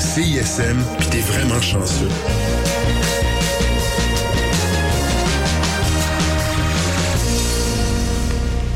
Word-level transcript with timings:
CISM, 0.00 0.76
puis 0.98 1.08
t'es 1.08 1.20
vraiment 1.20 1.60
chanceux. 1.60 2.08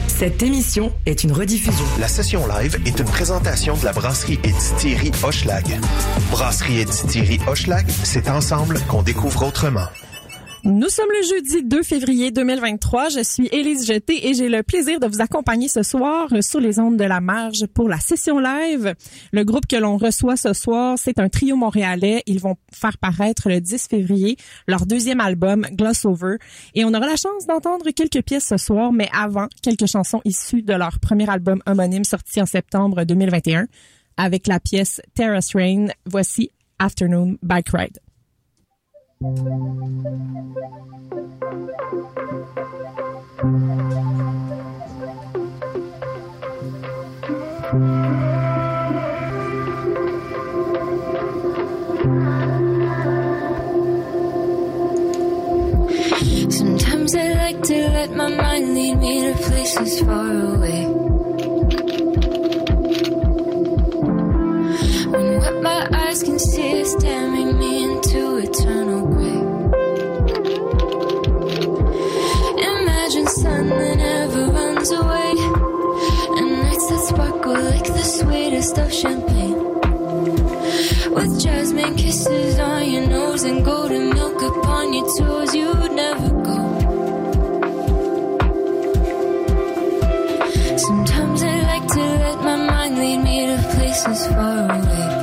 Cette 0.06 0.42
émission 0.42 0.92
est 1.06 1.24
une 1.24 1.32
rediffusion. 1.32 1.84
La 1.98 2.06
session 2.06 2.46
live 2.46 2.78
est 2.84 2.98
une 2.98 3.06
présentation 3.06 3.74
de 3.76 3.84
la 3.84 3.92
brasserie 3.92 4.38
et 4.44 4.52
distillerie 4.52 5.12
Hochelag. 5.22 5.80
Brasserie 6.30 6.80
et 6.80 6.84
distillerie 6.84 7.40
Hochelag, 7.46 7.86
c'est 7.88 8.28
ensemble 8.28 8.80
qu'on 8.88 9.02
découvre 9.02 9.46
autrement. 9.46 9.86
Nous 10.62 10.90
sommes 10.90 11.08
le 11.08 11.26
jeudi 11.26 11.62
2 11.64 11.82
février 11.82 12.30
2023. 12.30 13.08
Je 13.08 13.22
suis 13.22 13.48
Élise 13.50 13.86
Jeté 13.86 14.28
et 14.28 14.34
j'ai 14.34 14.50
le 14.50 14.62
plaisir 14.62 15.00
de 15.00 15.06
vous 15.06 15.22
accompagner 15.22 15.68
ce 15.68 15.82
soir 15.82 16.28
sur 16.42 16.60
les 16.60 16.78
ondes 16.78 16.98
de 16.98 17.04
la 17.04 17.22
marge 17.22 17.66
pour 17.72 17.88
la 17.88 17.98
session 17.98 18.38
live. 18.38 18.94
Le 19.32 19.44
groupe 19.44 19.66
que 19.66 19.76
l'on 19.76 19.96
reçoit 19.96 20.36
ce 20.36 20.52
soir, 20.52 20.98
c'est 20.98 21.18
un 21.18 21.30
trio 21.30 21.56
montréalais. 21.56 22.22
Ils 22.26 22.40
vont 22.40 22.56
faire 22.72 22.98
paraître 22.98 23.48
le 23.48 23.62
10 23.62 23.88
février 23.88 24.36
leur 24.68 24.84
deuxième 24.84 25.20
album, 25.20 25.66
Gloss 25.72 26.04
Over. 26.04 26.36
Et 26.74 26.84
on 26.84 26.92
aura 26.92 27.06
la 27.06 27.16
chance 27.16 27.46
d'entendre 27.46 27.90
quelques 27.92 28.22
pièces 28.22 28.46
ce 28.46 28.58
soir, 28.58 28.92
mais 28.92 29.08
avant, 29.14 29.48
quelques 29.62 29.86
chansons 29.86 30.20
issues 30.26 30.62
de 30.62 30.74
leur 30.74 31.00
premier 31.00 31.28
album 31.30 31.62
homonyme 31.64 32.04
sorti 32.04 32.42
en 32.42 32.46
septembre 32.46 33.04
2021 33.04 33.66
avec 34.18 34.46
la 34.46 34.60
pièce 34.60 35.00
Terrace 35.14 35.54
Rain. 35.54 35.86
Voici 36.04 36.50
Afternoon 36.78 37.38
Bike 37.42 37.70
Ride. 37.70 37.98
Sometimes 39.20 39.36
I 57.14 57.32
like 57.34 57.62
to 57.64 57.88
let 57.90 58.16
my 58.16 58.28
mind 58.28 58.74
lead 58.74 58.96
me 58.96 59.20
to 59.20 59.34
places 59.34 60.00
far 60.00 60.32
away. 60.32 61.09
My 65.62 65.86
eyes 65.92 66.22
can 66.22 66.38
see 66.38 66.80
is 66.80 66.92
staring 66.92 67.58
me 67.58 67.84
into 67.84 68.36
eternal 68.38 69.06
gray. 69.06 69.40
Imagine 72.64 73.26
sun 73.26 73.68
that 73.68 73.96
never 73.96 74.46
runs 74.46 74.90
away, 74.90 75.32
and 76.38 76.62
nights 76.62 76.86
that 76.88 77.04
sparkle 77.08 77.52
like 77.52 77.84
the 77.84 78.02
sweetest 78.02 78.78
of 78.78 78.92
champagne. 78.92 79.58
With 81.14 81.40
jasmine 81.42 81.96
kisses 81.96 82.58
on 82.58 82.90
your 82.90 83.06
nose 83.06 83.42
and 83.42 83.64
golden 83.64 84.10
milk 84.10 84.40
upon 84.42 84.94
your 84.94 85.06
toes, 85.18 85.54
you'd 85.54 85.92
never 85.92 86.30
go. 86.48 86.58
Sometimes 90.76 91.42
I 91.42 91.62
like 91.72 91.86
to 91.88 92.00
let 92.00 92.38
my 92.44 92.56
mind 92.56 92.98
lead 92.98 93.18
me 93.18 93.46
to 93.46 93.58
places 93.74 94.26
far 94.28 94.70
away. 94.70 95.19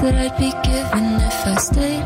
That 0.00 0.14
I'd 0.14 0.36
be 0.38 0.50
given 0.62 1.20
if 1.20 1.46
I 1.46 1.56
stayed. 1.56 2.04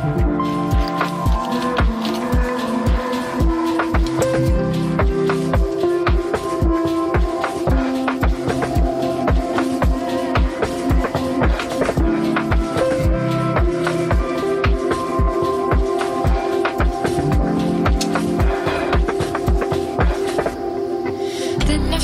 Then 21.66 21.94
I 21.94 21.98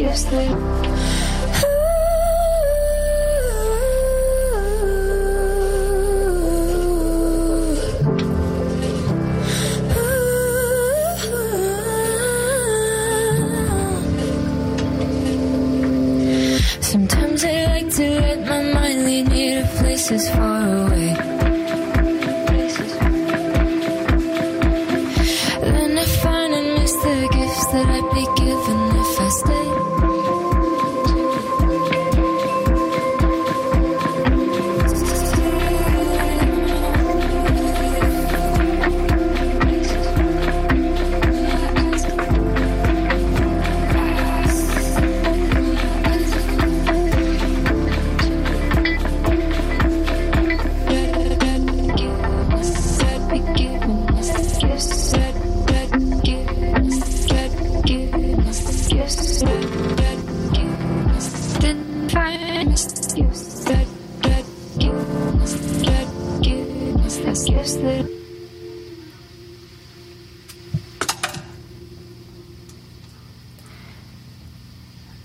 you. 0.00 0.99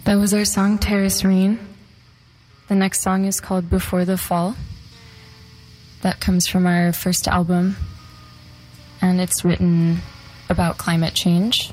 That 0.05 0.15
was 0.17 0.33
our 0.33 0.45
song 0.45 0.79
Terrace 0.79 1.23
Rain. 1.23 1.59
The 2.67 2.73
next 2.73 3.01
song 3.01 3.25
is 3.25 3.39
called 3.39 3.69
Before 3.69 4.05
the 4.05 4.17
Fall. 4.17 4.55
That 6.01 6.19
comes 6.19 6.47
from 6.47 6.65
our 6.65 6.93
first 6.93 7.27
album, 7.27 7.75
and 9.03 9.21
it's 9.21 9.45
written 9.45 9.99
about 10.49 10.79
climate 10.79 11.13
change, 11.13 11.71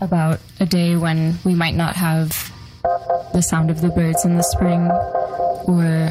about 0.00 0.40
a 0.60 0.64
day 0.64 0.96
when 0.96 1.38
we 1.44 1.54
might 1.54 1.74
not 1.74 1.96
have 1.96 2.54
the 2.82 3.42
sound 3.42 3.70
of 3.70 3.80
the 3.80 3.88
birds 3.88 4.24
in 4.24 4.36
the 4.36 4.42
spring 4.42 4.82
or 5.66 6.10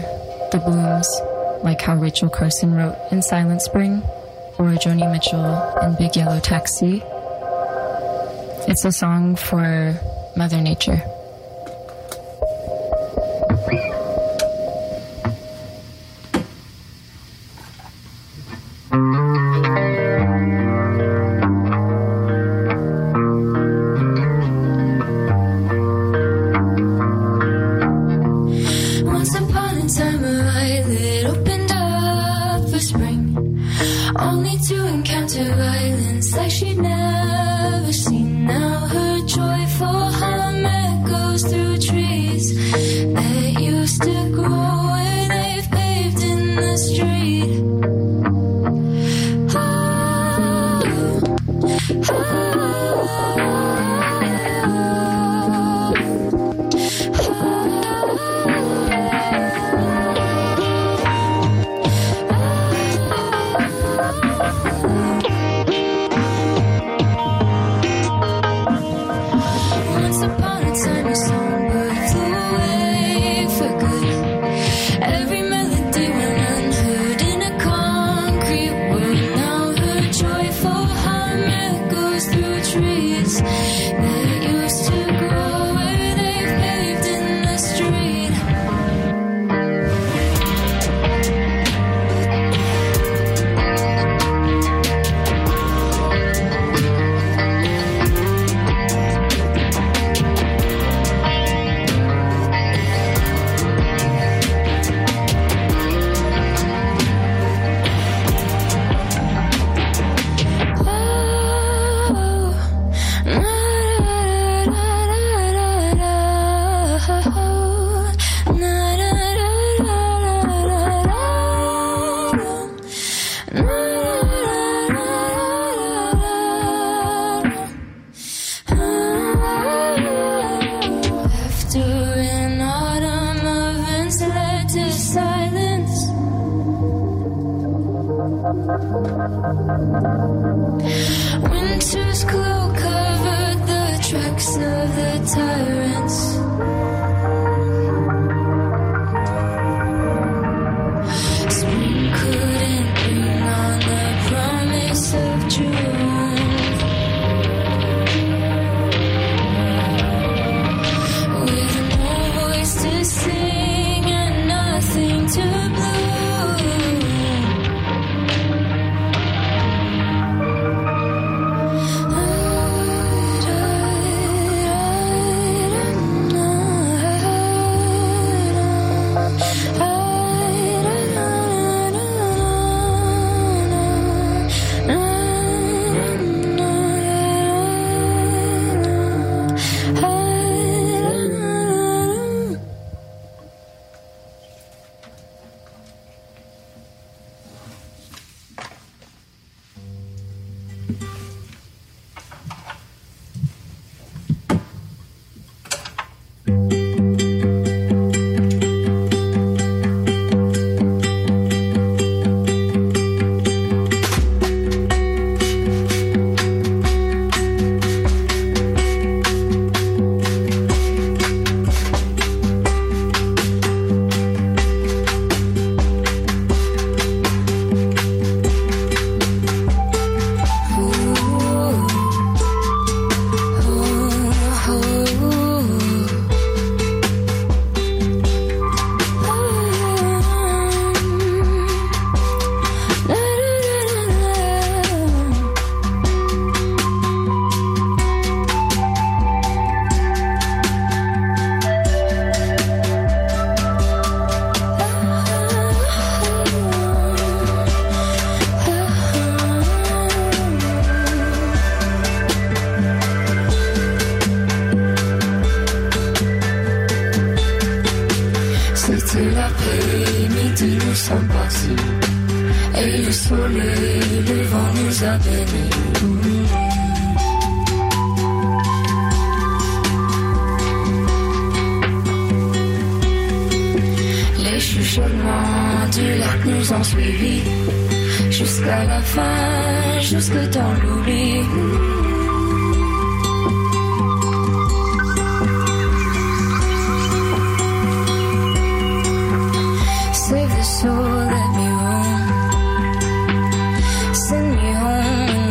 the 0.52 0.62
blooms, 0.64 1.10
like 1.64 1.82
how 1.82 1.96
Rachel 1.96 2.30
Carson 2.30 2.74
wrote 2.74 2.96
in 3.12 3.22
Silent 3.22 3.62
Spring 3.62 4.02
or 4.58 4.72
Joni 4.76 5.12
Mitchell 5.12 5.80
in 5.82 5.96
Big 5.96 6.16
Yellow 6.16 6.40
Taxi. 6.40 7.02
It's 8.68 8.86
a 8.86 8.92
song 8.92 9.36
for 9.36 10.00
Mother 10.36 10.62
Nature. 10.62 11.02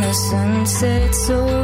the 0.07 0.13
sunset 0.13 1.13
so 1.13 1.56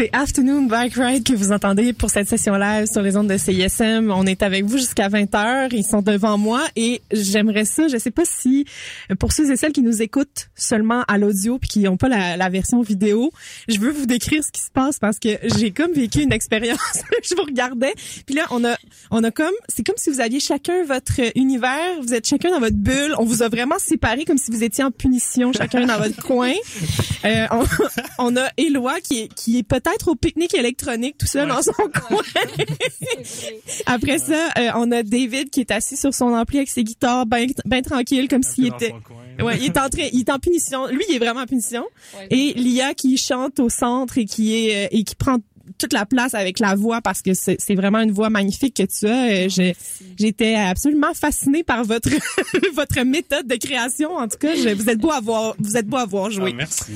C'est 0.00 0.08
Afternoon 0.14 0.62
Bike 0.62 0.94
Ride 0.94 1.24
que 1.24 1.34
vous 1.34 1.52
entendez 1.52 1.92
pour 1.92 2.08
cette 2.08 2.26
session 2.26 2.54
live 2.54 2.86
sur 2.86 3.02
les 3.02 3.18
ondes 3.18 3.26
de 3.28 3.36
CISM. 3.36 4.10
On 4.10 4.24
est 4.24 4.42
avec 4.42 4.64
vous 4.64 4.78
jusqu'à 4.78 5.10
20h. 5.10 5.68
Ils 5.72 5.84
sont 5.84 6.00
devant 6.00 6.38
moi 6.38 6.62
et 6.74 7.02
j'aimerais 7.12 7.66
ça. 7.66 7.86
Je 7.86 7.98
sais 7.98 8.10
pas 8.10 8.22
si, 8.24 8.64
pour 9.18 9.32
ceux 9.32 9.52
et 9.52 9.56
celles 9.58 9.72
qui 9.72 9.82
nous 9.82 10.00
écoutent 10.00 10.48
seulement 10.54 11.02
à 11.06 11.18
l'audio 11.18 11.58
puis 11.58 11.68
qui 11.68 11.80
n'ont 11.80 11.98
pas 11.98 12.08
la, 12.08 12.38
la 12.38 12.48
version 12.48 12.80
vidéo, 12.80 13.30
je 13.68 13.78
veux 13.78 13.90
vous 13.90 14.06
décrire 14.06 14.42
ce 14.42 14.50
qui 14.50 14.62
se 14.62 14.70
passe 14.70 14.98
parce 14.98 15.18
que 15.18 15.36
j'ai 15.58 15.70
comme 15.70 15.92
vécu 15.92 16.22
une 16.22 16.32
expérience. 16.32 17.02
je 17.22 17.34
vous 17.34 17.42
regardais. 17.42 17.92
Puis 18.24 18.34
là, 18.34 18.46
on 18.52 18.64
a, 18.64 18.78
on 19.10 19.22
a 19.22 19.30
comme, 19.30 19.52
c'est 19.68 19.84
comme 19.84 19.98
si 19.98 20.08
vous 20.08 20.22
aviez 20.22 20.40
chacun 20.40 20.82
votre 20.84 21.20
univers. 21.34 22.00
Vous 22.00 22.14
êtes 22.14 22.26
chacun 22.26 22.50
dans 22.52 22.60
votre 22.60 22.78
bulle. 22.78 23.14
On 23.18 23.26
vous 23.26 23.42
a 23.42 23.50
vraiment 23.50 23.78
séparés 23.78 24.24
comme 24.24 24.38
si 24.38 24.50
vous 24.50 24.64
étiez 24.64 24.82
en 24.82 24.92
punition, 24.92 25.52
chacun 25.52 25.84
dans 25.84 25.98
votre 25.98 26.22
coin. 26.22 26.54
Euh, 27.22 27.46
on, 27.50 27.64
on 28.18 28.36
a 28.38 28.48
Éloi 28.56 28.98
qui 29.02 29.20
est, 29.20 29.34
qui 29.34 29.58
est 29.58 29.62
peut-être 29.62 29.89
au 30.08 30.14
pique-nique 30.14 30.54
électronique 30.54 31.16
tout 31.18 31.26
seul 31.26 31.48
dans 31.48 31.62
son 31.62 31.72
coin. 31.72 32.22
Après 33.86 34.18
ça, 34.18 34.48
euh, 34.58 34.70
on 34.76 34.90
a 34.92 35.02
David 35.02 35.50
qui 35.50 35.60
est 35.60 35.70
assis 35.70 35.96
sur 35.96 36.14
son 36.14 36.34
ampli 36.34 36.58
avec 36.58 36.68
ses 36.68 36.84
guitares 36.84 37.26
bien 37.26 37.46
ben 37.64 37.82
tranquille 37.82 38.28
comme 38.28 38.42
s'il 38.42 38.66
était 38.66 38.94
Ouais, 39.42 39.56
il 39.58 39.66
est 39.66 39.78
en 39.78 39.88
train, 39.88 40.08
il 40.12 40.20
est 40.20 40.30
en 40.30 40.38
punition. 40.38 40.86
Lui, 40.88 41.02
il 41.08 41.14
est 41.14 41.18
vraiment 41.18 41.40
en 41.40 41.46
punition. 41.46 41.84
Et 42.30 42.52
Lia 42.54 42.94
qui 42.94 43.16
chante 43.16 43.58
au 43.58 43.68
centre 43.68 44.18
et 44.18 44.26
qui 44.26 44.54
est 44.54 44.86
euh, 44.86 44.88
et 44.90 45.04
qui 45.04 45.14
prend 45.14 45.38
toute 45.78 45.92
la 45.92 46.06
place 46.06 46.34
avec 46.34 46.58
la 46.58 46.74
voix 46.74 47.00
parce 47.00 47.22
que 47.22 47.30
c'est 47.34 47.74
vraiment 47.74 48.00
une 48.00 48.12
voix 48.12 48.30
magnifique 48.30 48.74
que 48.76 48.82
tu 48.84 49.06
as. 49.06 49.48
J'ai- 49.48 49.74
J'étais 50.18 50.54
absolument 50.54 51.14
fascinée 51.14 51.62
par 51.64 51.84
votre 51.84 52.10
votre 52.74 53.00
méthode 53.04 53.46
de 53.46 53.56
création. 53.56 54.16
En 54.16 54.28
tout 54.28 54.38
cas, 54.38 54.54
je- 54.54 54.74
vous 54.74 54.88
êtes 54.90 54.98
beau 54.98 55.10
à 55.10 55.20
voir, 55.20 55.54
vous 55.58 55.76
êtes 55.76 55.86
beau 55.86 55.96
à 55.96 56.04
voir 56.06 56.30
jouer. 56.30 56.50
Ah, 56.52 56.56
merci. 56.56 56.92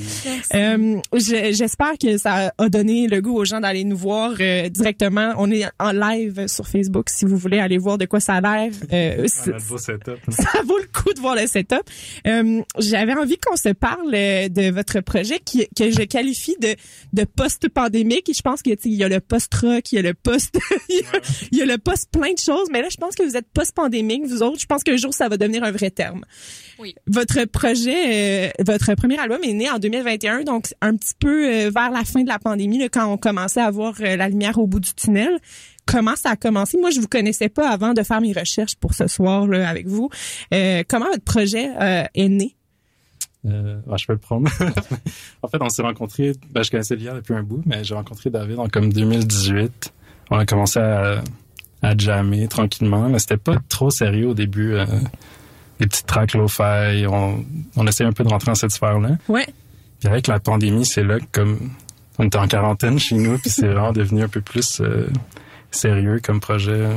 Euh, 0.53 0.99
je- 1.13 1.53
J'espère 1.53 1.97
que 2.01 2.17
ça 2.17 2.51
a 2.57 2.69
donné 2.69 3.07
le 3.07 3.21
goût 3.21 3.35
aux 3.37 3.45
gens 3.45 3.59
d'aller 3.61 3.83
nous 3.83 3.97
voir 3.97 4.33
euh, 4.39 4.69
directement. 4.69 5.33
On 5.37 5.49
est 5.51 5.65
en 5.79 5.91
live 5.91 6.47
sur 6.47 6.67
Facebook 6.67 7.09
si 7.09 7.25
vous 7.25 7.37
voulez 7.37 7.59
aller 7.59 7.77
voir 7.77 7.97
de 7.97 8.05
quoi 8.05 8.19
ça 8.19 8.35
a 8.35 8.41
l'air. 8.41 8.71
Euh, 8.91 9.23
On 9.23 9.27
c'est- 9.27 9.53
a 9.53 9.57
de 9.57 9.63
beaux 9.63 9.77
setups. 9.77 10.11
ça 10.29 10.61
vaut 10.65 10.77
le 10.77 10.87
coup 11.01 11.13
de 11.13 11.19
voir 11.19 11.35
le 11.35 11.47
setup. 11.47 11.81
Euh, 12.27 12.61
J'avais 12.79 13.13
envie 13.13 13.37
qu'on 13.37 13.55
se 13.55 13.69
parle 13.69 14.11
de 14.11 14.71
votre 14.71 14.99
projet 15.01 15.39
qui, 15.43 15.67
que 15.75 15.89
je 15.91 16.03
qualifie 16.03 16.55
de, 16.61 16.75
de 17.13 17.23
post-pandémique. 17.23 18.29
Et 18.29 18.33
je 18.33 18.41
pense 18.41 18.61
que 18.65 18.75
tu 18.75 18.83
sais, 18.83 18.89
il 18.89 18.95
y 18.95 19.03
a 19.03 19.07
le 19.09 19.19
post-rock, 19.19 19.91
il 19.91 19.95
y 19.95 19.99
a 19.99 20.01
le 20.01 20.13
post, 20.13 20.57
il 20.89 20.95
y 20.95 20.99
a- 20.99 21.21
il 21.51 21.57
y 21.57 21.61
a 21.61 21.65
le 21.65 21.77
post 21.77 22.09
plein 22.11 22.33
de 22.33 22.39
choses. 22.39 22.67
Mais 22.71 22.81
là, 22.81 22.87
je 22.89 22.97
pense 22.97 23.15
que 23.15 23.23
vous 23.23 23.37
êtes 23.37 23.47
post-pandémique, 23.53 24.25
vous 24.25 24.43
autres. 24.43 24.59
Je 24.59 24.65
pense 24.65 24.83
qu'un 24.83 24.97
jour, 24.97 25.13
ça 25.13 25.29
va 25.29 25.37
devenir 25.37 25.63
un 25.63 25.71
vrai 25.71 25.89
terme. 25.91 26.25
Oui. 26.79 26.93
Votre 27.07 27.45
projet, 27.45 28.47
euh, 28.47 28.49
votre 28.65 28.93
premier 28.95 29.17
album 29.17 29.39
est 29.43 29.53
né 29.53 29.69
en 29.69 29.79
2021, 29.79 30.41
donc 30.43 30.73
un 30.81 30.95
petit 30.95 31.13
peu 31.19 31.45
euh, 31.49 31.69
vers 31.73 31.91
la 31.91 32.03
fin 32.03 32.21
de 32.23 32.27
la 32.27 32.39
pandémie, 32.39 32.77
là, 32.79 32.89
quand 32.89 33.05
on 33.11 33.17
commençait 33.17 33.61
à 33.61 33.71
voir 33.71 33.93
euh, 34.01 34.15
la 34.15 34.27
lumière 34.29 34.57
au 34.59 34.67
bout 34.67 34.79
du 34.79 34.93
tunnel. 34.93 35.39
Comment 35.85 36.15
ça 36.15 36.31
a 36.31 36.35
commencé? 36.35 36.77
Moi, 36.79 36.89
je 36.89 36.99
vous 36.99 37.07
connaissais 37.07 37.47
pas 37.47 37.69
avant 37.69 37.93
de 37.93 38.01
faire 38.01 38.19
mes 38.19 38.33
recherches 38.33 38.75
pour 38.75 38.95
ce 38.95 39.05
soir 39.07 39.45
là, 39.47 39.69
avec 39.69 39.85
vous. 39.87 40.09
Euh, 40.53 40.81
comment 40.89 41.05
votre 41.05 41.23
projet 41.23 41.69
euh, 41.79 42.03
est 42.15 42.27
né? 42.27 42.55
Euh, 43.45 43.79
ouais, 43.85 43.97
je 43.97 44.07
peux 44.07 44.13
le 44.13 44.19
prendre. 44.19 44.49
en 45.41 45.47
fait, 45.47 45.57
on 45.61 45.69
s'est 45.69 45.81
rencontrés, 45.81 46.33
ben, 46.51 46.63
je 46.63 46.71
connaissais 46.71 46.95
Lia 46.95 47.13
depuis 47.13 47.33
un 47.33 47.43
bout, 47.43 47.61
mais 47.65 47.83
j'ai 47.83 47.93
rencontré 47.93 48.29
David 48.29 48.59
en 48.59 48.67
comme 48.67 48.91
2018. 48.91 49.93
On 50.31 50.37
a 50.37 50.45
commencé 50.45 50.79
à, 50.79 51.21
à 51.81 51.97
jammer 51.97 52.47
tranquillement, 52.47 53.09
mais 53.09 53.19
c'était 53.19 53.37
pas 53.37 53.57
trop 53.69 53.89
sérieux 53.89 54.29
au 54.29 54.33
début. 54.33 54.73
Euh, 54.73 54.85
des 55.79 55.87
petites 55.87 56.07
tracks 56.07 56.33
lo-fi, 56.33 57.05
on, 57.07 57.43
on 57.75 57.87
essayait 57.87 58.09
un 58.09 58.13
peu 58.13 58.23
de 58.23 58.29
rentrer 58.29 58.51
dans 58.51 58.55
cette 58.55 58.71
sphère-là. 58.71 59.17
Ouais. 59.27 59.45
Puis 59.99 60.09
avec 60.09 60.27
la 60.27 60.39
pandémie, 60.39 60.85
c'est 60.85 61.03
là 61.03 61.19
que 61.19 61.25
comme 61.31 61.71
on 62.17 62.25
était 62.25 62.37
en 62.37 62.47
quarantaine 62.47 62.97
chez 62.97 63.15
nous, 63.15 63.37
puis 63.37 63.49
c'est 63.49 63.67
vraiment 63.67 63.91
devenu 63.91 64.23
un 64.23 64.29
peu 64.29 64.41
plus 64.41 64.79
euh, 64.81 65.07
sérieux 65.71 66.19
comme 66.23 66.39
projet. 66.39 66.87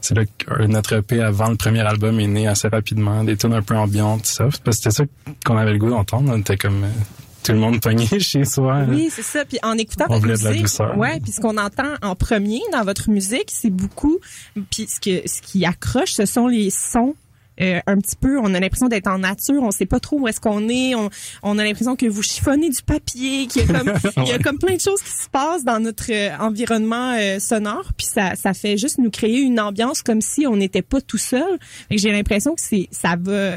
C'est 0.00 0.14
là 0.14 0.22
que 0.24 0.62
notre 0.66 0.94
EP 0.94 1.20
avant 1.20 1.48
le 1.48 1.56
premier 1.56 1.80
album 1.80 2.20
est 2.20 2.26
né 2.26 2.46
assez 2.46 2.68
rapidement, 2.68 3.24
des 3.24 3.36
tunes 3.36 3.52
un 3.52 3.62
peu 3.62 3.74
ambiantes, 3.76 4.22
tout 4.22 4.30
ça. 4.30 4.44
Parce 4.64 4.78
que 4.78 4.84
c'était 4.84 4.90
ça 4.90 5.04
qu'on 5.44 5.56
avait 5.56 5.72
le 5.72 5.78
goût 5.78 5.90
d'entendre. 5.90 6.30
On 6.32 6.38
était 6.38 6.56
comme 6.56 6.84
euh, 6.84 6.88
tout 7.42 7.52
le 7.52 7.58
monde 7.58 7.80
pogné 7.82 8.06
chez 8.20 8.44
soi. 8.44 8.84
Oui, 8.88 9.08
c'est 9.12 9.22
ça. 9.22 9.44
Puis 9.44 9.58
en 9.62 9.76
écoutant 9.76 10.04
On 10.08 10.14
votre 10.14 10.20
voulait 10.22 10.38
de 10.38 10.44
la 10.44 10.50
musique, 10.50 10.62
douceur. 10.66 10.96
ouais, 10.96 11.18
puis 11.20 11.32
ce 11.32 11.40
qu'on 11.40 11.56
entend 11.58 11.94
en 12.02 12.14
premier 12.14 12.60
dans 12.72 12.84
votre 12.84 13.10
musique, 13.10 13.48
c'est 13.52 13.70
beaucoup. 13.70 14.18
Puis 14.70 14.86
ce 14.88 15.00
que 15.00 15.28
ce 15.28 15.42
qui 15.42 15.64
accroche, 15.64 16.12
ce 16.12 16.26
sont 16.26 16.46
les 16.46 16.70
sons. 16.70 17.14
Euh, 17.60 17.80
un 17.86 17.96
petit 17.98 18.16
peu, 18.16 18.38
on 18.38 18.54
a 18.54 18.60
l'impression 18.60 18.88
d'être 18.88 19.08
en 19.08 19.18
nature, 19.18 19.62
on 19.62 19.70
sait 19.70 19.86
pas 19.86 20.00
trop 20.00 20.18
où 20.20 20.28
est-ce 20.28 20.40
qu'on 20.40 20.68
est, 20.68 20.94
on, 20.94 21.10
on 21.42 21.58
a 21.58 21.64
l'impression 21.64 21.96
que 21.96 22.06
vous 22.06 22.22
chiffonnez 22.22 22.70
du 22.70 22.82
papier, 22.82 23.46
qu'il 23.46 23.62
y 23.62 23.64
a 23.70 23.78
comme 23.78 23.92
il 24.18 24.28
y 24.28 24.32
a 24.32 24.38
comme 24.38 24.58
plein 24.58 24.76
de 24.76 24.80
choses 24.80 25.02
qui 25.02 25.10
se 25.10 25.28
passent 25.28 25.64
dans 25.64 25.80
notre 25.80 26.10
euh, 26.12 26.30
environnement 26.38 27.14
euh, 27.18 27.38
sonore, 27.38 27.90
puis 27.96 28.06
ça 28.06 28.34
ça 28.36 28.54
fait 28.54 28.76
juste 28.78 28.98
nous 28.98 29.10
créer 29.10 29.40
une 29.40 29.58
ambiance 29.60 30.02
comme 30.02 30.20
si 30.20 30.46
on 30.46 30.56
n'était 30.56 30.82
pas 30.82 31.00
tout 31.00 31.18
seul. 31.18 31.58
J'ai 31.90 32.12
l'impression 32.12 32.54
que 32.54 32.60
c'est 32.60 32.88
ça 32.90 33.16
va 33.18 33.56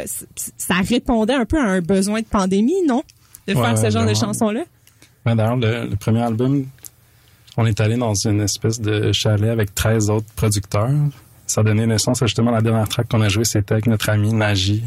ça 0.57 0.75
répondait 0.87 1.33
un 1.35 1.45
peu 1.45 1.59
à 1.59 1.63
un 1.65 1.81
besoin 1.81 2.21
de 2.21 2.25
pandémie, 2.25 2.81
non? 2.87 3.03
De 3.47 3.53
Ouais, 3.55 3.61
faire 3.61 3.77
ce 3.77 3.89
genre 3.89 4.05
de 4.05 4.13
vraiment. 4.13 4.33
chansons 4.33 4.49
là. 4.51 4.61
Ouais, 5.25 5.35
D'ailleurs, 5.35 5.57
le, 5.57 5.87
le 5.87 5.95
premier 5.95 6.21
album, 6.21 6.65
on 7.57 7.65
est 7.65 7.79
allé 7.81 7.97
dans 7.97 8.13
une 8.15 8.41
espèce 8.41 8.79
de 8.79 9.11
chalet 9.11 9.49
avec 9.51 9.75
13 9.75 10.09
autres 10.09 10.25
producteurs. 10.35 10.89
Ça 11.51 11.59
a 11.61 11.63
donné 11.65 11.85
naissance 11.85 12.21
à 12.21 12.27
justement 12.27 12.51
la 12.51 12.61
dernière 12.61 12.87
track 12.87 13.09
qu'on 13.09 13.19
a 13.19 13.27
jouée, 13.27 13.43
c'était 13.43 13.73
avec 13.73 13.85
notre 13.87 14.07
ami 14.09 14.31
Nagy. 14.31 14.83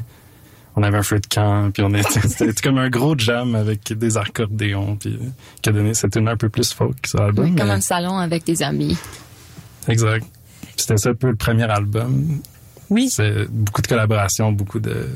On 0.76 0.83
avait 0.83 0.97
un 0.97 1.02
feu 1.02 1.21
de 1.21 1.26
camp, 1.26 1.71
puis 1.73 1.83
on 1.83 1.92
était, 1.92 2.21
c'était 2.26 2.52
comme 2.62 2.78
un 2.78 2.88
gros 2.88 3.14
jam 3.18 3.54
avec 3.54 3.92
des 3.92 4.16
accordéons, 4.16 4.97
puis 4.97 5.18
qui 5.61 5.68
a 5.68 5.73
donné 5.73 5.92
cette 5.92 6.16
une 6.16 6.26
un 6.26 6.38
peu 6.38 6.49
plus 6.49 6.73
folk 6.73 7.06
sur 7.06 7.21
l'album. 7.21 7.44
Oui, 7.50 7.54
comme 7.54 7.66
mais- 7.66 7.75
un 7.75 7.80
salon 7.83 8.16
avec 8.16 8.44
des 8.44 8.62
amis. 8.62 8.97
Exact. 9.88 10.25
Puis 10.62 10.73
C'était 10.78 10.97
ça 10.97 11.11
un 11.11 11.14
peu 11.14 11.28
le 11.28 11.37
premier 11.37 11.64
album. 11.71 12.40
Oui. 12.88 13.11
C'est 13.11 13.47
beaucoup 13.50 13.83
de 13.83 13.87
collaborations, 13.87 14.50
beaucoup 14.50 14.80
de... 14.80 15.06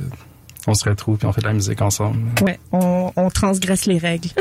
On 0.71 0.75
se 0.75 0.89
retrouve, 0.89 1.17
puis 1.17 1.27
on 1.27 1.33
fait 1.33 1.41
de 1.41 1.47
la 1.47 1.55
musique 1.55 1.81
ensemble. 1.83 2.19
Ouais, 2.43 2.59
on, 2.73 3.11
on 3.17 3.31
transgresse 3.31 3.87
les 3.87 3.99
règles. 3.99 4.29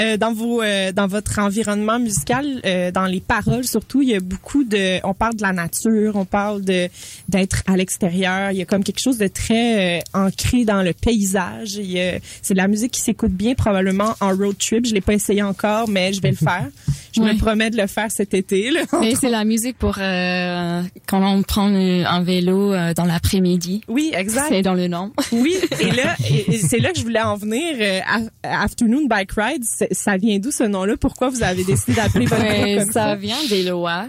Euh, 0.00 0.16
dans 0.16 0.32
vos, 0.32 0.62
euh, 0.62 0.92
dans 0.92 1.06
votre 1.06 1.38
environnement 1.38 1.98
musical, 1.98 2.60
euh, 2.64 2.90
dans 2.90 3.06
les 3.06 3.20
paroles 3.20 3.64
surtout, 3.64 4.02
il 4.02 4.08
y 4.10 4.14
a 4.14 4.20
beaucoup 4.20 4.64
de, 4.64 5.04
on 5.04 5.12
parle 5.14 5.34
de 5.36 5.42
la 5.42 5.52
nature, 5.52 6.16
on 6.16 6.24
parle 6.24 6.62
de 6.62 6.88
d'être 7.28 7.62
à 7.66 7.76
l'extérieur. 7.76 8.50
Il 8.52 8.58
y 8.58 8.62
a 8.62 8.64
comme 8.64 8.84
quelque 8.84 9.00
chose 9.00 9.18
de 9.18 9.26
très 9.26 9.98
euh, 9.98 10.02
ancré 10.14 10.64
dans 10.64 10.82
le 10.82 10.92
paysage. 10.92 11.74
Il 11.74 11.90
y 11.90 12.00
a- 12.00 12.18
C'est 12.42 12.54
de 12.54 12.58
la 12.58 12.68
musique 12.68 12.92
qui 12.92 13.00
s'écoute 13.00 13.32
bien 13.32 13.54
probablement 13.54 14.14
en 14.20 14.30
road 14.34 14.56
trip. 14.58 14.86
Je 14.86 14.94
l'ai 14.94 15.00
pas 15.00 15.14
essayé 15.14 15.42
encore, 15.42 15.88
mais 15.88 16.12
je 16.12 16.20
vais 16.20 16.30
le 16.30 16.36
faire. 16.36 16.66
Je 17.14 17.20
me 17.20 17.36
promets 17.36 17.68
de 17.70 17.76
le 17.76 17.86
faire 17.86 18.10
cet 18.10 18.32
été. 18.32 18.70
Là. 18.70 18.80
Mais 19.00 19.14
c'est 19.14 19.28
la 19.28 19.44
musique 19.44 19.76
pour 19.76 19.96
euh, 19.98 20.82
quand 21.06 21.22
on 21.22 21.42
prend 21.42 21.66
un 21.66 22.22
vélo 22.22 22.72
euh, 22.72 22.94
dans 22.94 23.04
l'après-midi. 23.04 23.82
Oui, 23.86 24.12
exact. 24.22 24.46
C'est 24.48 24.62
dans 24.62 24.74
le 24.74 24.88
nom. 24.88 25.12
Oui, 25.32 25.54
et 25.80 25.90
là, 25.90 26.16
c'est 26.68 26.78
là 26.78 26.92
que 26.92 26.98
je 26.98 27.02
voulais 27.04 27.20
en 27.22 27.36
venir. 27.36 27.76
euh, 27.80 28.00
Af- 28.00 28.30
Afternoon 28.42 29.06
Bike 29.08 29.32
Ride, 29.36 29.64
ça 29.92 30.16
vient 30.16 30.38
d'où 30.38 30.50
ce 30.50 30.64
nom-là? 30.64 30.96
Pourquoi 30.98 31.28
vous 31.30 31.42
avez 31.42 31.64
décidé 31.64 31.94
d'appeler 31.94 32.26
votre 32.26 32.42
groupe 32.42 32.78
comme 32.78 32.92
ça? 32.92 32.92
ça? 32.92 33.14
vient 33.16 33.36
d'Eloa. 33.48 34.06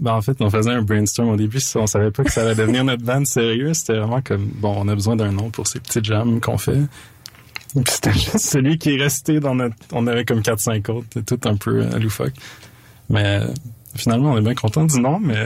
Ben, 0.00 0.14
en 0.14 0.22
fait, 0.22 0.36
on 0.40 0.50
faisait 0.50 0.70
un 0.72 0.82
brainstorm 0.82 1.28
au 1.28 1.36
début. 1.36 1.58
On 1.76 1.86
savait 1.86 2.10
pas 2.10 2.24
que 2.24 2.32
ça 2.32 2.40
allait 2.42 2.54
devenir 2.56 2.82
notre 2.82 3.04
band 3.04 3.24
sérieux. 3.24 3.72
C'était 3.74 3.98
vraiment 3.98 4.20
comme, 4.22 4.46
bon, 4.56 4.74
on 4.76 4.88
a 4.88 4.94
besoin 4.94 5.14
d'un 5.14 5.30
nom 5.30 5.50
pour 5.50 5.66
ces 5.68 5.78
petits 5.78 6.00
jams 6.02 6.40
qu'on 6.40 6.58
fait. 6.58 6.78
C'était 7.86 8.12
juste 8.12 8.38
celui 8.40 8.78
qui 8.78 8.94
est 8.96 9.02
resté 9.02 9.38
dans 9.40 9.54
notre... 9.54 9.76
On 9.92 10.06
avait 10.06 10.24
comme 10.24 10.40
4-5 10.40 10.90
autres, 10.90 11.20
tout 11.24 11.40
un 11.44 11.56
peu 11.56 11.82
euh, 11.82 11.98
loufoque. 11.98 12.32
Mais 13.08 13.40
finalement, 13.96 14.32
on 14.32 14.38
est 14.38 14.42
bien 14.42 14.54
content 14.54 14.84
du 14.84 15.00
nom, 15.00 15.18
mais 15.20 15.36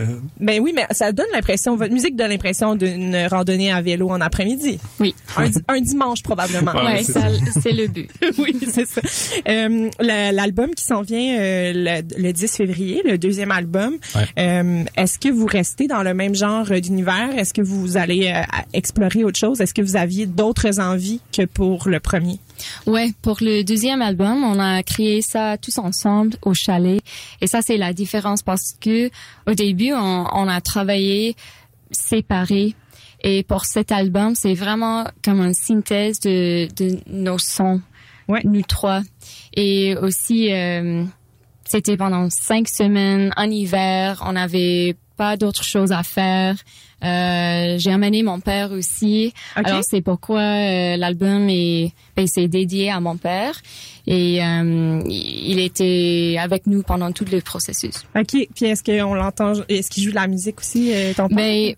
Ben 0.41 0.61
oui, 0.61 0.73
mais 0.75 0.87
ça 0.91 1.13
donne 1.13 1.27
l'impression, 1.33 1.77
votre 1.77 1.93
musique 1.93 2.17
donne 2.17 2.31
l'impression 2.31 2.75
d'une 2.77 3.17
randonnée 3.31 3.73
à 3.73 3.81
vélo 3.83 4.09
en 4.11 4.21
après-midi. 4.21 4.79
Oui. 5.01 5.15
Un, 5.37 5.49
di- 5.49 5.59
un 5.69 5.81
dimanche 5.81 6.23
probablement. 6.23 6.73
Ouais, 6.73 6.85
Ouais, 6.85 7.03
c'est 7.03 7.13
ça, 7.13 7.29
c'est 7.61 7.73
le 7.73 7.87
but. 7.89 8.11
oui, 8.39 8.57
c'est 8.71 8.87
ça. 8.87 9.01
Euh, 9.49 9.91
la- 10.01 10.33
L'album 10.33 10.71
qui 10.75 10.85
s'en 10.85 11.03
vient 11.03 11.39
euh, 11.39 11.73
le, 11.75 12.23
le 12.23 12.33
10 12.33 12.57
février, 12.57 13.03
le 13.05 13.19
deuxième 13.19 13.51
album, 13.51 13.97
Ouais. 14.15 14.27
euh, 14.39 14.85
est-ce 14.97 15.19
que 15.19 15.29
vous 15.29 15.47
restez 15.47 15.87
dans 15.89 16.03
le 16.03 16.15
même 16.15 16.35
genre 16.35 16.67
d'univers? 16.81 17.31
Est-ce 17.37 17.53
que 17.55 17.63
vous 17.63 17.97
allez 17.97 18.33
euh, 18.35 18.43
explorer 18.73 19.25
autre 19.25 19.39
chose? 19.39 19.61
Est-ce 19.61 19.75
que 19.75 19.83
vous 19.83 19.97
aviez 19.97 20.27
d'autres 20.27 20.81
envies 20.81 21.21
que 21.37 21.45
pour 21.45 21.89
le 21.89 22.01
premier? 22.01 22.39
Ouais, 22.87 23.11
pour 23.23 23.39
le 23.41 23.63
deuxième 23.63 24.03
album, 24.03 24.45
on 24.45 24.59
a 24.59 24.83
créé 24.83 25.23
ça 25.23 25.57
tous 25.59 25.79
ensemble 25.79 26.37
au 26.43 26.55
chalet. 26.55 27.01
Et 27.41 27.47
ça, 27.47 27.63
c'est 27.63 27.77
la 27.77 27.93
différence 27.93 28.43
parce 28.43 28.75
que 28.81 29.11
au 29.47 29.55
début, 29.55 29.93
on, 29.93 30.27
on 30.33 30.49
a 30.49 30.61
travaillé 30.61 31.37
séparés. 31.91 32.75
Et 33.23 33.43
pour 33.43 33.65
cet 33.65 33.93
album, 33.93 34.35
c'est 34.35 34.55
vraiment 34.55 35.05
comme 35.25 35.41
une 35.41 35.55
synthèse 35.55 36.21
de, 36.21 36.69
de 36.77 36.99
nos 37.09 37.39
sons, 37.39 37.81
Ouais. 38.29 38.41
nous 38.45 38.63
trois. 38.63 39.03
Et 39.55 39.97
aussi, 39.97 40.53
euh, 40.53 41.05
c'était 41.65 41.97
pendant 41.97 42.29
cinq 42.31 42.69
semaines, 42.69 43.33
en 43.37 43.51
hiver, 43.51 44.23
on 44.27 44.35
avait 44.37 44.97
pas 45.17 45.37
d'autres 45.37 45.65
choses 45.65 45.93
à 45.93 46.03
faire. 46.03 46.57
Euh, 47.05 47.77
j'ai 47.79 47.91
amené 47.91 48.23
mon 48.23 48.41
père 48.41 48.73
aussi. 48.73 49.35
Alors 49.55 49.83
c'est 49.83 50.01
pourquoi 50.01 50.41
euh, 50.41 50.97
l'album 50.97 51.47
est 51.49 51.93
ben, 52.17 52.27
c'est 52.27 52.49
dédié 52.49 52.91
à 52.91 53.01
mon 53.01 53.17
père 53.17 53.61
et 54.07 54.43
euh, 54.43 55.03
il 55.07 55.59
était 55.59 56.37
avec 56.41 56.67
nous 56.67 56.83
pendant 56.83 57.13
tout 57.13 57.27
le 57.31 57.41
processus. 57.41 58.05
OK. 58.17 58.49
Puis 58.55 58.65
est-ce 58.65 58.83
qu'on 58.83 59.15
l'entend, 59.15 59.53
est-ce 59.69 59.91
qu'il 59.91 60.05
joue 60.05 60.11
de 60.11 60.15
la 60.15 60.27
musique 60.27 60.61
aussi, 60.61 60.91
ton 61.17 61.29
père? 61.29 61.37
Mais 61.37 61.77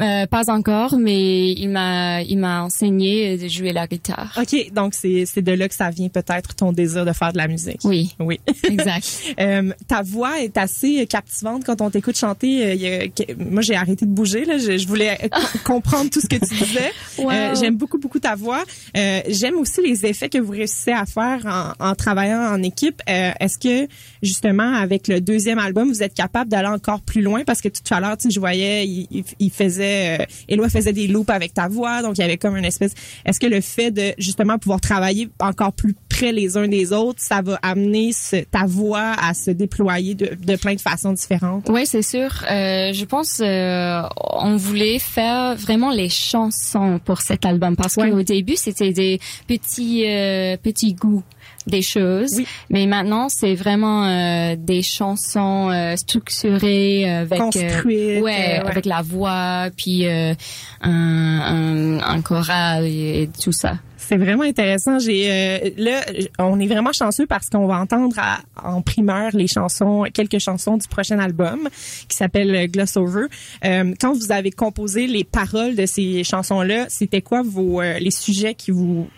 euh, 0.00 0.26
pas 0.26 0.50
encore, 0.50 0.96
mais 0.98 1.50
il 1.52 1.68
m'a 1.68 2.22
il 2.22 2.38
m'a 2.38 2.62
enseigné 2.62 3.36
de 3.38 3.48
jouer 3.48 3.72
la 3.72 3.86
guitare. 3.86 4.36
OK. 4.40 4.72
Donc, 4.72 4.94
c'est, 4.94 5.24
c'est 5.26 5.42
de 5.42 5.52
là 5.52 5.68
que 5.68 5.74
ça 5.74 5.90
vient 5.90 6.08
peut-être 6.08 6.54
ton 6.54 6.72
désir 6.72 7.04
de 7.04 7.12
faire 7.12 7.32
de 7.32 7.38
la 7.38 7.48
musique. 7.48 7.80
Oui, 7.84 8.14
Oui. 8.18 8.40
exact. 8.64 9.06
Euh, 9.40 9.72
ta 9.88 10.02
voix 10.02 10.40
est 10.42 10.56
assez 10.58 11.06
captivante 11.06 11.64
quand 11.64 11.80
on 11.80 11.90
t'écoute 11.90 12.16
chanter. 12.16 12.64
Euh, 12.66 12.74
il 12.74 12.80
y 12.82 12.86
a- 12.88 13.08
que- 13.08 13.32
moi, 13.42 13.62
j'ai 13.62 13.74
arrêté 13.74 14.04
de 14.06 14.10
bouger. 14.10 14.44
Là. 14.44 14.58
Je, 14.58 14.76
je 14.76 14.86
voulais 14.86 15.18
co- 15.32 15.58
comprendre 15.64 16.10
tout 16.10 16.20
ce 16.20 16.26
que 16.26 16.36
tu 16.36 16.54
disais. 16.54 16.90
Wow. 17.18 17.30
Euh, 17.30 17.54
j'aime 17.54 17.76
beaucoup, 17.76 17.98
beaucoup 17.98 18.18
ta 18.18 18.34
voix. 18.34 18.62
Euh, 18.96 19.20
j'aime 19.28 19.56
aussi 19.56 19.80
les 19.82 20.04
effets 20.06 20.28
que 20.28 20.38
vous 20.38 20.52
réussissez 20.52 20.92
à 20.92 21.06
faire 21.06 21.40
en, 21.80 21.90
en 21.90 21.94
travaillant 21.94 22.40
en 22.52 22.62
équipe. 22.62 23.00
Euh, 23.08 23.30
est-ce 23.40 23.58
que, 23.58 23.88
justement, 24.22 24.74
avec 24.74 25.08
le 25.08 25.20
deuxième 25.20 25.58
album, 25.58 25.88
vous 25.88 26.02
êtes 26.02 26.14
capable 26.14 26.50
d'aller 26.50 26.68
encore 26.68 27.00
plus 27.00 27.22
loin? 27.22 27.42
Parce 27.44 27.60
que 27.60 27.68
tout 27.68 27.82
à 27.94 28.00
l'heure, 28.00 28.16
tu 28.16 28.24
sais, 28.28 28.30
je 28.34 28.40
voyais, 28.40 28.86
il, 28.86 29.06
il- 29.10 29.24
il 29.38 29.50
faisait... 29.90 30.20
Euh, 30.20 30.26
Éloi 30.48 30.68
faisait 30.68 30.92
des 30.92 31.06
loops 31.08 31.30
avec 31.30 31.54
ta 31.54 31.68
voix. 31.68 32.02
Donc, 32.02 32.18
il 32.18 32.20
y 32.20 32.24
avait 32.24 32.36
comme 32.38 32.56
une 32.56 32.64
espèce... 32.64 32.92
Est-ce 33.24 33.38
que 33.40 33.46
le 33.46 33.60
fait 33.60 33.90
de, 33.90 34.12
justement, 34.18 34.58
pouvoir 34.58 34.80
travailler 34.80 35.28
encore 35.40 35.72
plus 35.72 35.94
près 36.08 36.32
les 36.32 36.56
uns 36.56 36.68
des 36.68 36.92
autres, 36.92 37.20
ça 37.22 37.40
va 37.42 37.58
amener 37.62 38.12
ce- 38.12 38.44
ta 38.44 38.66
voix 38.66 39.12
à 39.20 39.34
se 39.34 39.50
déployer 39.50 40.14
de, 40.14 40.30
de 40.34 40.56
plein 40.56 40.74
de 40.74 40.80
façons 40.80 41.12
différentes? 41.12 41.66
Oui, 41.68 41.86
c'est 41.86 42.02
sûr. 42.02 42.44
Euh, 42.50 42.92
je 42.92 43.04
pense 43.04 43.40
euh, 43.40 44.02
on 44.32 44.56
voulait 44.56 44.98
faire 44.98 45.56
vraiment 45.56 45.90
les 45.90 46.08
chansons 46.08 47.00
pour 47.04 47.20
cet 47.20 47.44
album 47.44 47.76
parce 47.76 47.96
Ouais. 47.96 48.10
qu'au 48.10 48.22
début 48.22 48.56
c'était 48.56 48.92
des 48.92 49.20
petits 49.46 50.04
euh, 50.06 50.56
petits 50.56 50.94
goûts 50.94 51.22
des 51.66 51.82
choses, 51.82 52.32
Oui. 52.36 52.46
mais 52.70 52.86
maintenant 52.86 53.28
c'est 53.28 53.54
vraiment 53.54 54.06
euh, 54.06 54.56
des 54.58 54.82
chansons 54.82 55.70
euh, 55.70 55.94
structurées 55.96 57.08
avec 57.10 57.38
euh, 57.38 57.42
Construites, 57.44 57.86
ouais, 57.86 58.18
euh, 58.18 58.22
ouais. 58.22 58.58
avec 58.70 58.86
la 58.86 59.02
voix 59.02 59.68
puis 59.76 60.06
euh, 60.06 60.32
un, 60.80 61.40
un, 61.40 62.00
un 62.00 62.22
choral 62.22 62.84
et, 62.86 63.22
et 63.22 63.28
tout 63.42 63.52
ça. 63.52 63.74
C'est 63.98 64.16
vraiment 64.16 64.42
intéressant. 64.42 64.98
J'ai 64.98 65.30
euh, 65.30 65.70
là, 65.76 66.00
on 66.40 66.58
est 66.58 66.66
vraiment 66.66 66.92
chanceux 66.92 67.26
parce 67.26 67.48
qu'on 67.48 67.66
va 67.68 67.78
entendre 67.78 68.16
à- 68.18 68.40
en 68.64 68.82
primeur 68.82 69.30
les 69.34 69.46
chansons, 69.46 70.04
quelques 70.12 70.38
chansons 70.40 70.78
du 70.78 70.88
prochain 70.88 71.18
album 71.20 71.68
qui 72.08 72.16
s'appelle 72.16 72.52
euh, 72.56 72.66
Gloss 72.66 72.96
Over. 72.96 73.26
Euh, 73.64 73.92
quand 74.00 74.12
vous 74.14 74.32
avez 74.32 74.50
composé 74.50 75.06
les 75.06 75.22
paroles 75.22 75.76
de 75.76 75.86
ces 75.86 76.24
chansons-là, 76.24 76.86
c'était 76.88 77.20
quoi 77.20 77.42
vos 77.44 77.80
euh, 77.82 77.98
les 78.00 78.10
sujets 78.10 78.54
qui 78.54 78.70
vous 78.72 79.08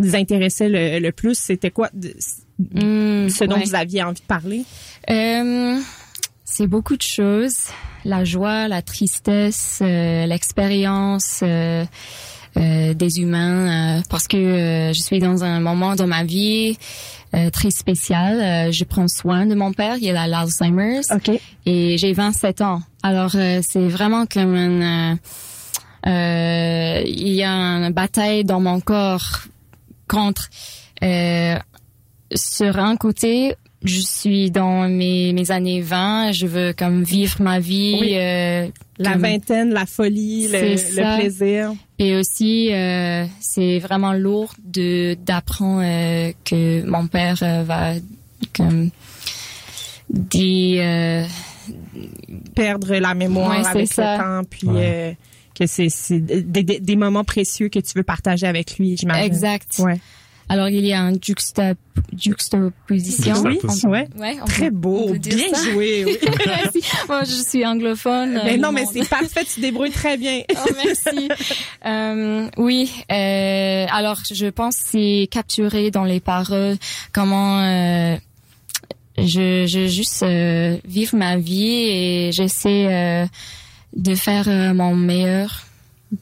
intéressaient 0.00 0.68
le, 0.68 0.98
le 0.98 1.12
plus 1.12 1.38
C'était 1.38 1.70
quoi 1.70 1.88
de- 1.94 2.14
Mm, 2.58 3.28
ce 3.28 3.44
dont 3.44 3.56
ouais. 3.56 3.64
vous 3.64 3.74
aviez 3.74 4.02
envie 4.04 4.20
de 4.20 4.26
parler? 4.26 4.64
Euh, 5.10 5.78
c'est 6.44 6.66
beaucoup 6.68 6.96
de 6.96 7.02
choses. 7.02 7.56
La 8.04 8.24
joie, 8.24 8.68
la 8.68 8.82
tristesse, 8.82 9.80
euh, 9.82 10.26
l'expérience 10.26 11.40
euh, 11.42 11.84
euh, 12.56 12.94
des 12.94 13.20
humains. 13.20 13.98
euh, 13.98 14.02
parce 14.10 14.28
que 14.28 14.92
je 14.94 15.02
suis 15.02 15.18
dans 15.18 15.42
un 15.42 15.58
moment 15.60 15.96
dans 15.96 16.06
ma 16.06 16.22
vie 16.22 16.76
euh, 17.34 17.50
très 17.50 17.70
spécial. 17.70 18.70
Je 18.72 18.84
prends 18.84 19.08
soin 19.08 19.46
de 19.46 19.54
mon 19.56 19.72
père. 19.72 19.96
Il 20.00 20.14
a 20.16 20.28
l'Alzheimer's 20.28 21.10
Ok. 21.10 21.30
et 21.66 21.96
j'ai 21.98 22.12
27 22.12 22.60
ans. 22.60 22.82
Alors 23.02 23.32
euh, 23.34 23.60
c'est 23.68 23.88
vraiment 23.88 24.26
comme 24.26 24.54
une... 24.54 25.18
euh, 26.06 27.02
il 27.06 27.28
y 27.32 27.42
a 27.42 27.50
une 27.50 27.92
bataille 27.92 28.44
dans 28.44 28.60
mon 28.60 28.80
corps 28.80 29.42
contre... 30.12 30.48
Euh, 31.02 31.56
sur 32.34 32.78
un 32.78 32.96
côté, 32.96 33.56
je 33.84 34.00
suis 34.00 34.50
dans 34.50 34.88
mes, 34.88 35.32
mes 35.34 35.50
années 35.50 35.80
20, 35.82 36.32
je 36.32 36.46
veux 36.46 36.72
comme 36.72 37.02
vivre 37.02 37.42
ma 37.42 37.58
vie. 37.58 37.98
Oui. 38.00 38.12
euh, 38.16 38.68
La 38.98 39.12
comme- 39.12 39.22
vingtaine, 39.22 39.72
la 39.74 39.84
folie, 39.84 40.48
le, 40.48 41.18
plaisir. 41.18 41.72
Et 41.98 42.16
aussi, 42.16 42.72
euh, 42.72 43.26
c'est 43.40 43.80
vraiment 43.80 44.12
lourd 44.14 44.54
de 44.64 45.14
d'apprendre 45.26 45.82
euh, 45.84 46.32
que 46.44 46.86
mon 46.86 47.06
père 47.06 47.38
euh, 47.42 47.64
va 47.64 47.94
comme 48.56 48.90
dire 50.08 50.82
euh, 50.84 51.24
Perdre 52.54 52.94
la 52.96 53.14
mémoire 53.14 53.50
Ouais, 53.60 53.66
avec 53.66 53.92
ça. 53.92 54.16
le 54.16 54.22
temps, 54.42 54.48
puis 54.48 54.66
Ouais. 54.68 55.16
Que 55.58 55.66
c'est 55.66 55.88
c'est 55.88 56.18
des, 56.20 56.42
des, 56.62 56.80
des 56.80 56.96
moments 56.96 57.24
précieux 57.24 57.68
que 57.68 57.78
tu 57.78 57.92
veux 57.94 58.02
partager 58.02 58.46
avec 58.46 58.78
lui, 58.78 58.96
j'imagine. 58.96 59.24
exact. 59.24 59.78
Ouais. 59.78 59.98
Alors 60.48 60.68
il 60.68 60.84
y 60.84 60.92
a 60.92 60.98
une 61.00 61.18
juxta, 61.22 61.72
juxtaposition. 62.16 63.34
Oui, 63.44 63.52
Juxtaposition. 63.52 63.90
ouais. 63.90 64.08
Ouais, 64.18 64.36
on 64.42 64.44
Très 64.44 64.70
peut- 64.70 64.76
beau, 64.76 65.06
on 65.08 65.12
bien 65.14 65.36
ça. 65.54 65.70
joué. 65.72 66.04
Oui. 66.04 66.18
Merci. 66.46 66.80
Moi, 67.08 67.24
je 67.24 67.42
suis 67.48 67.64
anglophone. 67.64 68.40
Mais 68.44 68.54
euh, 68.54 68.56
non, 68.58 68.72
mais 68.72 68.84
c'est 68.92 69.08
parfait, 69.08 69.44
tu 69.44 69.54
te 69.56 69.60
débrouilles 69.60 69.90
très 69.92 70.16
bien. 70.16 70.42
Oh, 70.54 70.70
merci. 70.84 71.28
Euh, 71.86 72.48
oui, 72.58 72.92
euh, 73.10 73.86
alors 73.90 74.18
je 74.30 74.46
pense 74.46 74.76
que 74.76 74.82
c'est 74.90 75.28
capturé 75.30 75.90
dans 75.90 76.04
les 76.04 76.20
paroles 76.20 76.76
comment 77.12 77.60
euh, 77.62 78.16
je, 79.18 79.66
je 79.66 79.86
juste 79.88 80.22
euh, 80.22 80.76
vivre 80.84 81.16
ma 81.16 81.36
vie 81.36 81.66
et 81.88 82.30
j'essaie 82.32 82.86
euh, 82.90 83.26
de 83.96 84.14
faire 84.14 84.48
euh, 84.48 84.74
mon 84.74 84.94
meilleur. 84.94 85.66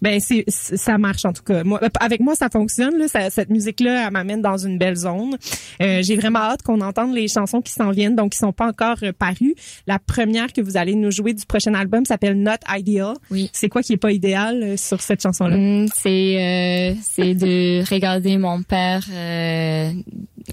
Ben 0.01 0.21
c'est 0.21 0.45
ça 0.47 0.99
marche 0.99 1.25
en 1.25 1.33
tout 1.33 1.43
cas. 1.43 1.65
Moi, 1.65 1.81
avec 1.99 2.21
moi 2.21 2.37
ça 2.37 2.49
fonctionne 2.49 2.97
là. 2.97 3.09
Ça- 3.09 3.29
cette 3.29 3.51
musique 3.51 3.81
là, 3.81 4.07
elle 4.07 4.13
m'amène 4.13 4.41
dans 4.41 4.57
une 4.57 4.79
belle 4.79 4.95
zone. 4.95 5.37
Euh, 5.83 6.01
J'ai 6.05 6.15
vraiment 6.15 6.39
hâte 6.39 6.63
qu'on 6.63 6.81
entende 6.81 7.13
les 7.13 7.27
chansons 7.27 7.61
qui 7.61 7.73
s'en 7.73 7.91
viennent, 7.91 8.15
donc 8.15 8.31
qui 8.31 8.39
sont 8.39 8.53
pas 8.53 8.69
encore 8.69 8.99
euh, 9.03 9.11
parues. 9.13 9.57
La 9.89 9.99
première 9.99 10.53
que 10.53 10.61
vous 10.61 10.77
allez 10.77 10.95
nous 10.95 11.11
jouer 11.11 11.33
du 11.35 11.45
prochain 11.45 11.75
album 11.75 12.05
s'appelle 12.05 12.41
Not 12.41 12.53
Ideal. 12.73 13.15
Oui. 13.33 13.51
C'est 13.53 13.69
quoi 13.69 13.83
qui 13.83 13.95
est 13.95 13.97
pas 13.97 14.13
idéal 14.13 14.63
euh, 14.63 14.77
sur 14.77 15.01
cette 15.01 15.23
chanson 15.25 15.49
là 15.49 15.57
Mm, 15.57 15.89
C'est 15.97 16.37
euh, 16.39 16.95
c'est 17.03 17.35
de 17.35 17.83
regarder 17.93 18.39
mon 18.39 18.63
père 18.63 19.05
euh, 19.13 19.91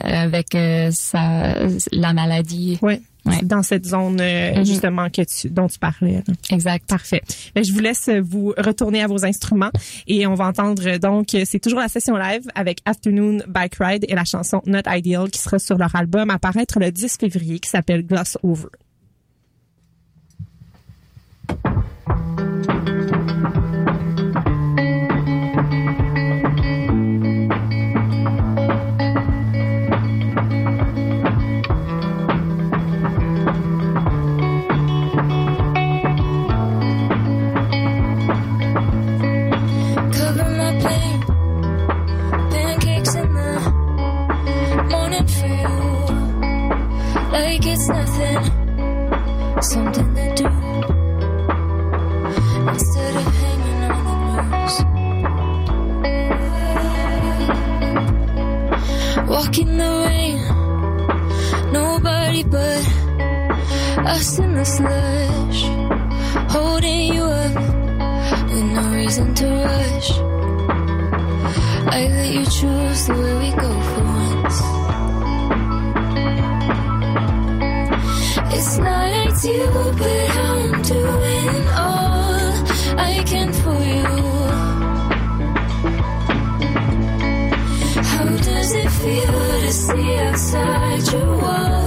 avec 0.02 0.56
euh, 0.56 0.90
sa 0.92 1.54
la 1.92 2.14
maladie. 2.14 2.80
Ouais. 2.82 3.02
Ouais. 3.28 3.40
Dans 3.44 3.62
cette 3.64 3.86
zone 3.86 4.20
euh, 4.22 4.56
Mhm. 4.58 4.66
justement 4.66 5.10
que 5.10 5.22
tu, 5.24 5.50
dont 5.50 5.68
tu 5.68 5.78
parlais. 5.80 6.24
là. 6.28 6.34
Exact. 6.52 6.86
Parfait. 6.88 7.22
Ben, 7.54 7.64
je 7.64 7.74
vous 7.74 7.80
laisse 7.80 8.10
vous 8.10 8.54
retourner 8.58 9.02
à 9.04 9.08
vos 9.08 9.26
instruments 9.26 9.72
et 10.08 10.26
on 10.28 10.34
va 10.34 10.46
entendre 10.48 10.98
donc 10.98 11.36
c'est 11.46 11.60
toujours 11.60 11.80
la 11.80 11.88
session 11.90 12.16
live 12.18 12.44
avec 12.56 12.80
Afternoon 12.86 13.40
Bike 13.48 13.76
Ride 13.80 14.06
et 14.08 14.16
la 14.16 14.26
chanson 14.26 14.62
Not 14.66 14.82
Ideal 14.88 15.30
qui 15.30 15.40
sera 15.40 15.60
sur 15.60 15.78
leur 15.78 15.96
album 15.96 16.30
à 16.30 16.40
paraître 16.40 16.80
le 16.80 16.92
10 16.92 17.18
février 17.20 17.60
qui 17.60 17.70
s'appelle 17.70 18.06
Gloss 18.06 18.38
Over. 18.44 18.68
But 62.50 62.88
us 64.08 64.40
in 64.40 64.54
the 64.54 64.66
slush, 64.66 65.62
holding 66.52 67.14
you 67.14 67.24
up 67.24 67.56
with 68.50 68.64
no 68.78 68.92
reason 68.94 69.34
to 69.36 69.46
rush. 69.46 70.12
I 71.98 72.08
let 72.08 72.30
you 72.32 72.46
choose 72.46 73.08
the 73.08 73.14
way 73.14 73.34
we 73.44 73.50
go 73.64 73.72
for 73.90 74.04
once. 74.04 74.58
It's 78.56 78.78
not 78.78 79.08
ideal, 79.28 79.94
but 80.02 80.30
I'm 80.46 80.82
doing 80.82 81.68
all 81.86 82.52
I 82.98 83.24
can 83.26 83.52
for 83.62 83.80
you. 83.94 84.08
How 88.12 88.26
does 88.50 88.72
it 88.74 88.90
feel 89.02 89.40
to 89.64 89.72
see 89.72 90.16
outside 90.18 91.12
your 91.12 91.38
walls 91.42 91.87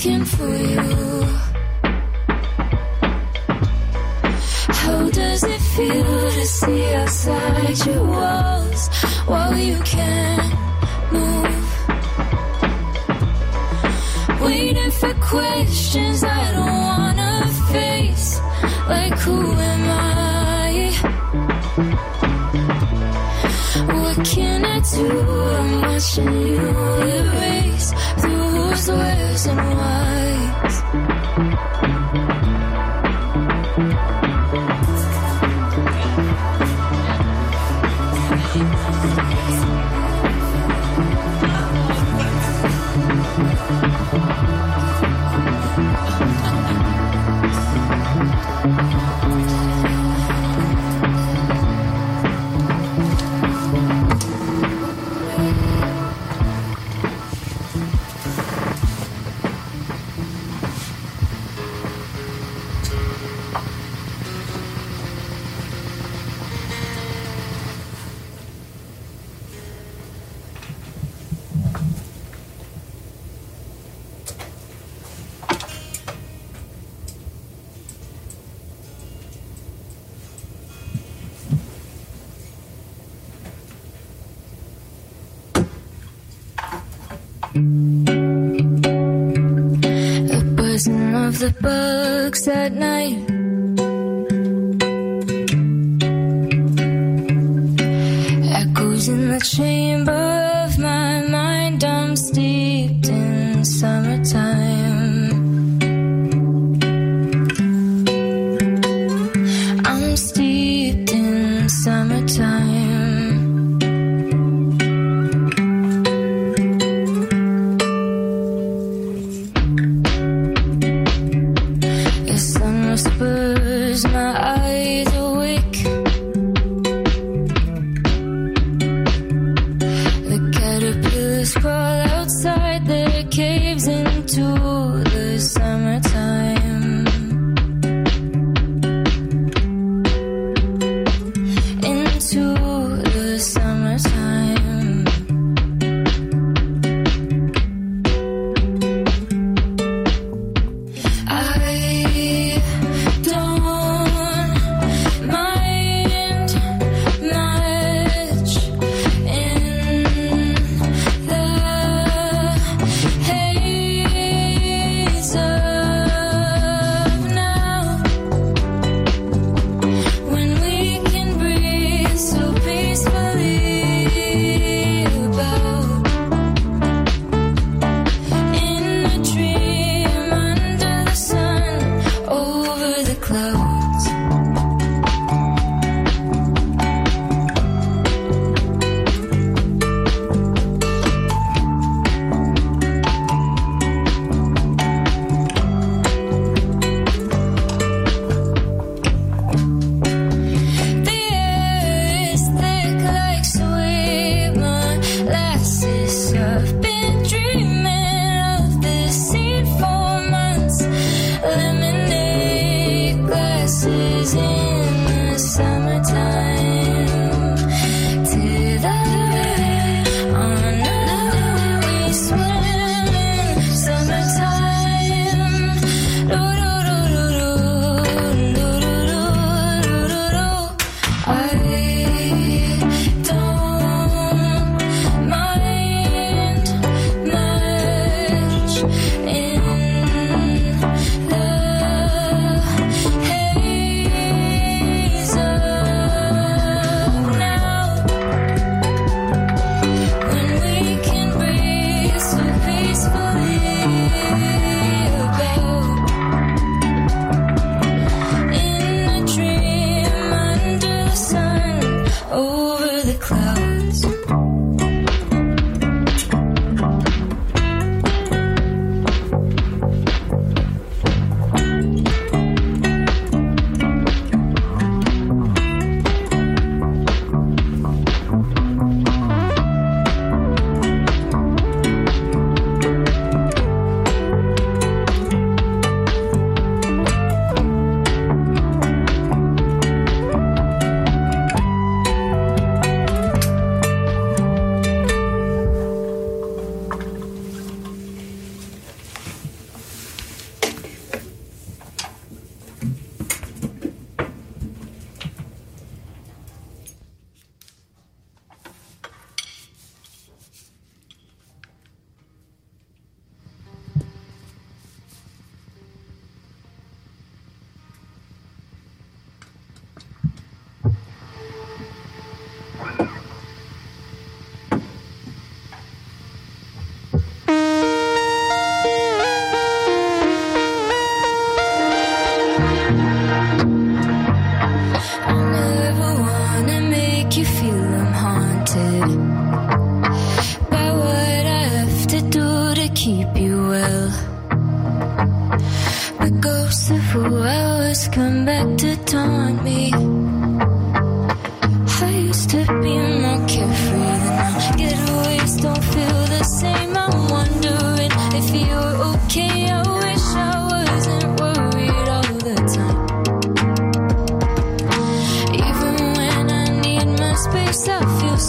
Can 0.00 0.24
for 0.24 0.48
you. 0.48 1.26
How 4.82 5.10
does 5.10 5.42
it 5.44 5.60
feel 5.76 6.30
to 6.30 6.46
see 6.46 6.94
outside 6.94 7.84
your 7.84 8.04
walls 8.06 8.88
while 9.26 9.58
you 9.58 9.78
can't 9.80 10.54
move? 11.12 11.66
Waiting 14.40 14.90
for 14.90 15.12
questions 15.20 16.24
I 16.24 16.52
don't 16.52 16.80
wanna 16.88 17.46
face, 17.70 18.40
like 18.88 19.18
who 19.18 19.52
am 19.52 19.84
I? 19.84 20.92
What 24.00 24.26
can 24.26 24.64
I 24.64 24.80
do? 24.80 25.20
I'm 25.58 25.80
watching 25.82 26.32
you 26.46 26.68
erase 27.18 27.69
solution 28.80 29.56
was 29.76 30.19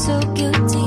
so 0.02 0.20
guilty. 0.34 0.81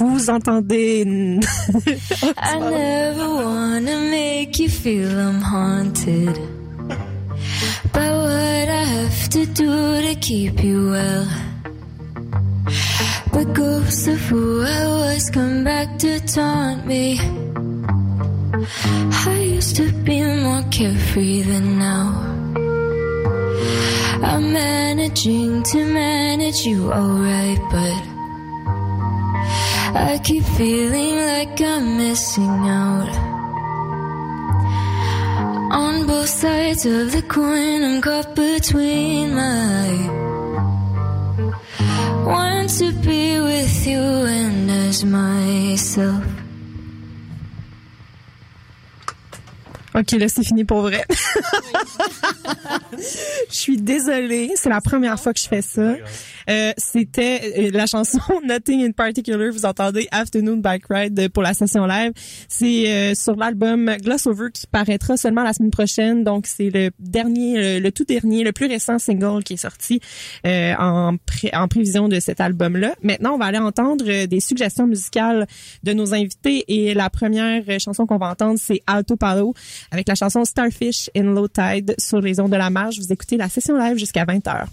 Vous 0.00 0.30
entendez 0.30 1.04
I 2.38 2.58
never 2.58 3.28
wanna 3.44 3.98
make 4.10 4.58
you 4.58 4.70
feel 4.70 5.10
I'm 5.10 5.42
haunted 5.42 6.36
by 7.92 8.08
what 8.10 8.68
I 8.80 8.84
have 8.96 9.28
to 9.28 9.44
do 9.44 10.00
to 10.00 10.14
keep 10.18 10.64
you 10.64 10.92
well. 10.92 11.28
But 13.30 13.52
ghosts 13.52 14.06
of 14.06 14.20
who 14.20 14.62
I 14.62 14.86
was 14.86 15.28
come 15.28 15.64
back 15.64 15.98
to 15.98 16.18
taunt 16.20 16.86
me. 16.86 17.20
I 19.26 19.38
used 19.56 19.76
to 19.76 19.92
be 19.92 20.22
more 20.22 20.62
carefree 20.70 21.42
than 21.42 21.78
now. 21.78 22.06
I'm 24.22 24.50
managing 24.50 25.62
to 25.62 25.84
manage 25.84 26.64
you 26.64 26.90
alright, 26.90 27.60
but 27.70 28.09
I 29.94 30.20
keep 30.22 30.44
feeling 30.44 31.16
like 31.16 31.60
I'm 31.60 31.96
missing 31.96 32.68
out. 32.68 33.10
On 35.72 36.06
both 36.06 36.28
sides 36.28 36.86
of 36.86 37.12
the 37.12 37.22
coin, 37.22 37.82
I'm 37.82 38.00
caught 38.00 38.34
between 38.34 39.34
my. 39.34 39.88
Want 42.24 42.70
to 42.78 42.92
be 42.92 43.40
with 43.40 43.86
you 43.86 44.00
and 44.00 44.70
as 44.70 45.04
myself. 45.04 46.39
Ok, 49.94 50.12
là, 50.12 50.28
c'est 50.28 50.44
fini 50.44 50.64
pour 50.64 50.82
vrai. 50.82 51.04
je 53.48 53.54
suis 53.54 53.76
désolée. 53.76 54.52
C'est 54.54 54.68
la 54.68 54.80
première 54.80 55.18
fois 55.18 55.32
que 55.32 55.40
je 55.40 55.48
fais 55.48 55.62
ça. 55.62 55.96
Euh, 56.48 56.72
C'était 56.76 57.54
euh, 57.58 57.70
la 57.72 57.86
chanson 57.86 58.20
Nothing 58.44 58.86
in 58.86 58.92
Particular. 58.92 59.50
Vous 59.52 59.64
entendez 59.64 60.06
Afternoon 60.12 60.58
Bike 60.58 60.84
Ride 60.88 61.28
pour 61.30 61.42
la 61.42 61.54
session 61.54 61.86
live. 61.86 62.12
C'est 62.48 62.88
euh, 62.88 63.14
sur 63.14 63.34
l'album 63.36 63.90
Gloss 64.00 64.26
Over 64.26 64.48
qui 64.52 64.66
paraîtra 64.66 65.16
seulement 65.16 65.42
la 65.42 65.52
semaine 65.52 65.70
prochaine. 65.70 66.22
Donc, 66.24 66.46
c'est 66.46 66.70
le 66.70 66.90
dernier, 66.98 67.58
euh, 67.58 67.80
le 67.80 67.90
tout 67.92 68.04
dernier, 68.04 68.44
le 68.44 68.52
plus 68.52 68.66
récent 68.66 68.98
single 68.98 69.42
qui 69.42 69.54
est 69.54 69.58
sorti 69.58 70.00
euh, 70.46 70.74
en, 70.78 71.16
en 71.52 71.68
prévision 71.68 72.08
de 72.08 72.20
cet 72.20 72.40
album-là. 72.40 72.94
Maintenant, 73.02 73.34
on 73.34 73.38
va 73.38 73.46
aller 73.46 73.58
entendre 73.58 74.04
euh, 74.08 74.26
des 74.26 74.40
suggestions 74.40 74.86
musicales 74.86 75.46
de 75.82 75.92
nos 75.92 76.14
invités. 76.14 76.64
Et 76.68 76.94
la 76.94 77.10
première 77.10 77.62
chanson 77.80 78.06
qu'on 78.06 78.18
va 78.18 78.30
entendre, 78.30 78.58
c'est 78.62 78.82
Alto 78.86 79.16
Palo 79.16 79.54
avec 79.90 80.08
la 80.08 80.14
chanson 80.14 80.44
Starfish 80.44 81.10
in 81.16 81.34
Low 81.34 81.48
Tide 81.48 81.94
sur 81.98 82.20
les 82.20 82.40
ondes 82.40 82.52
de 82.52 82.56
la 82.56 82.70
marge. 82.70 82.98
Vous 82.98 83.12
écoutez 83.12 83.36
la 83.36 83.48
session 83.48 83.76
live 83.78 83.96
jusqu'à 83.96 84.24
20h. 84.24 84.66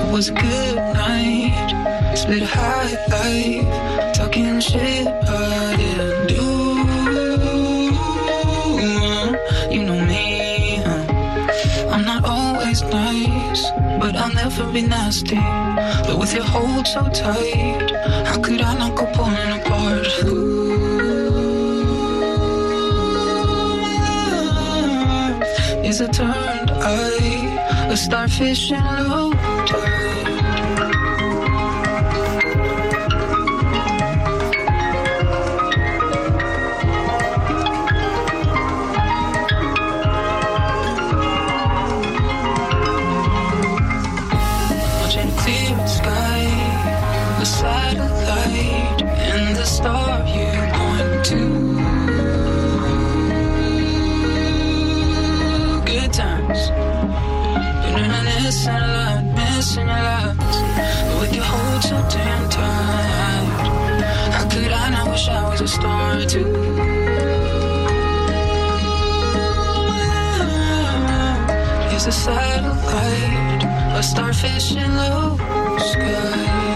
It 0.00 0.12
was 0.12 0.28
a 0.30 0.32
good 0.32 0.57
but 14.10 14.16
I'll 14.16 14.32
never 14.32 14.64
be 14.72 14.80
nasty. 14.80 15.36
But 16.06 16.18
with 16.18 16.32
your 16.32 16.44
hold 16.44 16.86
so 16.86 17.02
tight, 17.10 17.90
how 18.28 18.40
could 18.40 18.62
I 18.62 18.72
not 18.78 18.96
go 18.96 19.04
pulling 19.12 19.52
apart? 19.60 20.06
Ooh, 20.24 20.70
is 25.84 26.00
a 26.00 26.08
turned 26.08 26.70
eye, 26.70 27.88
a 27.90 27.96
starfish 27.98 28.72
in 28.72 28.82
low 29.10 29.30
tide. 29.66 30.37
I 65.26 65.48
was 65.50 65.60
a 65.60 65.66
star 65.66 66.20
too? 66.26 66.46
Is 71.94 72.06
a 72.06 72.12
satellite, 72.12 73.64
a 73.98 74.02
starfish 74.02 74.76
in 74.76 74.94
low 74.94 75.36
sky. 75.78 76.67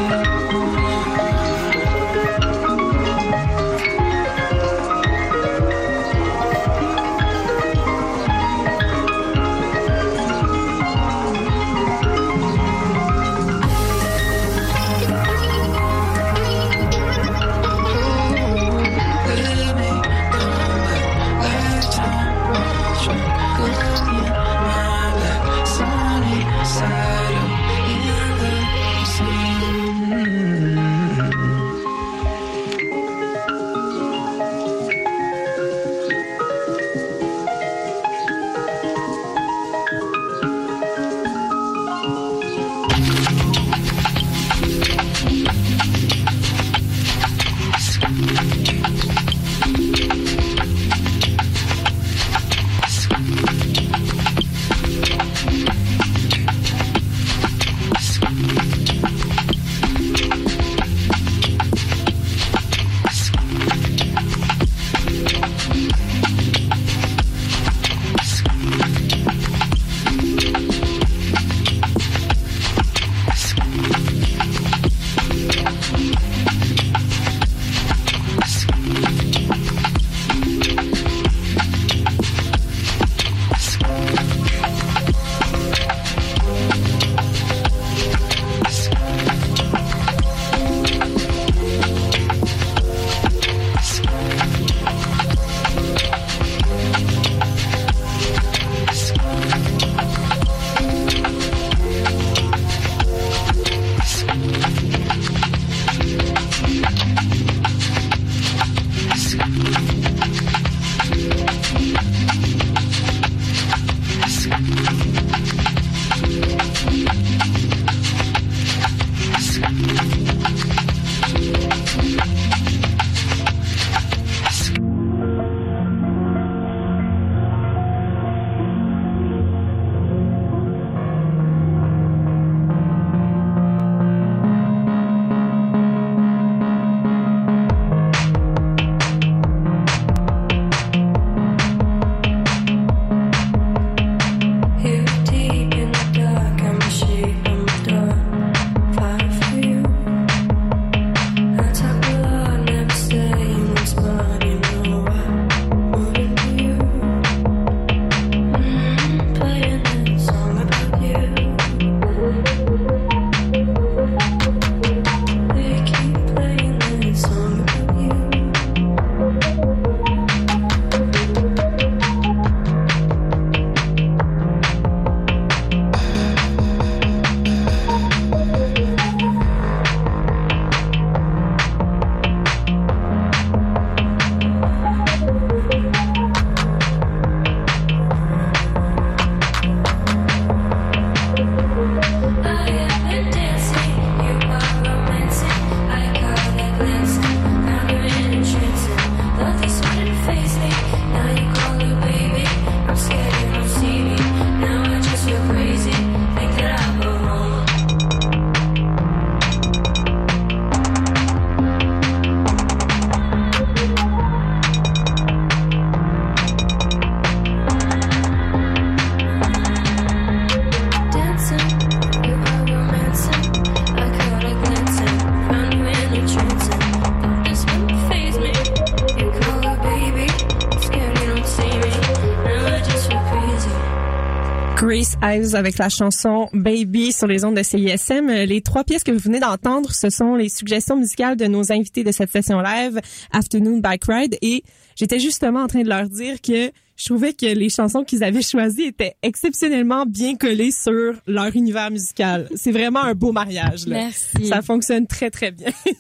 Ives 235.23 235.55
avec 235.55 235.79
la 235.79 235.89
chanson 235.89 236.49
Baby 236.53 237.13
sur 237.13 237.29
les 237.29 237.45
ondes 237.45 237.57
de 237.57 237.63
CISM. 237.63 238.27
Les 238.27 238.61
trois 238.61 238.83
pièces 238.83 239.05
que 239.05 239.13
vous 239.13 239.21
venez 239.21 239.39
d'entendre, 239.39 239.93
ce 239.93 240.11
sont 240.11 240.35
les 240.35 240.49
suggestions 240.49 240.97
musicales 240.97 241.37
de 241.37 241.47
nos 241.47 241.71
invités 241.71 242.03
de 242.03 242.11
cette 242.11 242.31
session 242.31 242.61
live, 242.61 243.01
Afternoon 243.31 243.79
Bike 243.79 244.05
Ride. 244.09 244.37
Et 244.43 244.65
j'étais 244.97 245.21
justement 245.21 245.61
en 245.61 245.67
train 245.69 245.83
de 245.83 245.89
leur 245.89 246.09
dire 246.09 246.41
que 246.41 246.73
je 247.03 247.09
trouvais 247.09 247.33
que 247.33 247.47
les 247.47 247.69
chansons 247.69 248.05
qu'ils 248.05 248.23
avaient 248.23 248.43
choisies 248.43 248.85
étaient 248.85 249.17
exceptionnellement 249.25 250.07
bien 250.07 250.37
collées 250.37 250.71
sur 250.71 251.15
leur 251.27 251.57
univers 251.57 251.91
musical. 251.91 252.49
C'est 252.55 252.71
vraiment 252.71 253.03
un 253.03 253.15
beau 253.15 253.33
mariage. 253.33 253.89
Là. 253.89 254.05
Merci. 254.05 254.47
Ça 254.47 254.63
fonctionne 254.63 255.07
très 255.09 255.31
très 255.31 255.51
bien. 255.51 255.71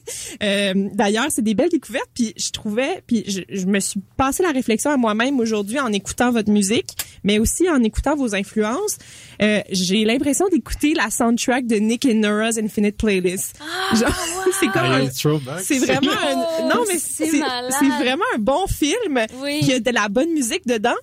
Euh, 0.42 0.88
D'ailleurs, 0.94 1.26
c'est 1.30 1.42
des 1.42 1.54
belles 1.54 1.68
découvertes. 1.68 2.10
Puis 2.14 2.34
je 2.36 2.50
trouvais, 2.50 3.02
puis 3.06 3.24
je, 3.26 3.40
je 3.48 3.66
me 3.66 3.80
suis 3.80 4.00
passé 4.16 4.42
la 4.42 4.50
réflexion 4.50 4.90
à 4.90 4.96
moi-même 4.96 5.38
aujourd'hui 5.40 5.78
en 5.78 5.92
écoutant 5.92 6.30
votre 6.32 6.50
musique, 6.50 6.90
mais 7.22 7.38
aussi 7.38 7.68
en 7.70 7.82
écoutant 7.82 8.16
vos 8.16 8.34
influences. 8.34 8.98
Euh, 9.42 9.60
J'ai 9.70 10.04
l'impression 10.04 10.46
d'écouter 10.48 10.94
la 10.94 11.10
soundtrack 11.10 11.66
de 11.66 11.76
Nick 11.76 12.06
and 12.06 12.14
Nora's 12.14 12.58
Infinite 12.58 12.96
Playlist. 12.96 13.56
Genre, 13.94 14.08
c'est 14.60 14.66
comme 14.68 14.82
Ah, 14.84 14.94
un- 14.96 15.58
c'est 15.60 15.78
vraiment 15.78 16.12
un, 16.12 16.44
Oh, 16.60 16.68
non 16.74 16.84
mais 16.88 16.98
c'est 16.98 17.26
c'est 17.30 17.88
vraiment 17.98 18.24
un 18.34 18.38
bon 18.38 18.66
film. 18.68 19.20
Oui. 19.42 19.60
qui 19.60 19.72
a 19.74 19.80
de 19.80 19.90
la 19.90 20.08
bonne 20.08 20.30
musique 20.32 20.66
dedans 20.66 20.94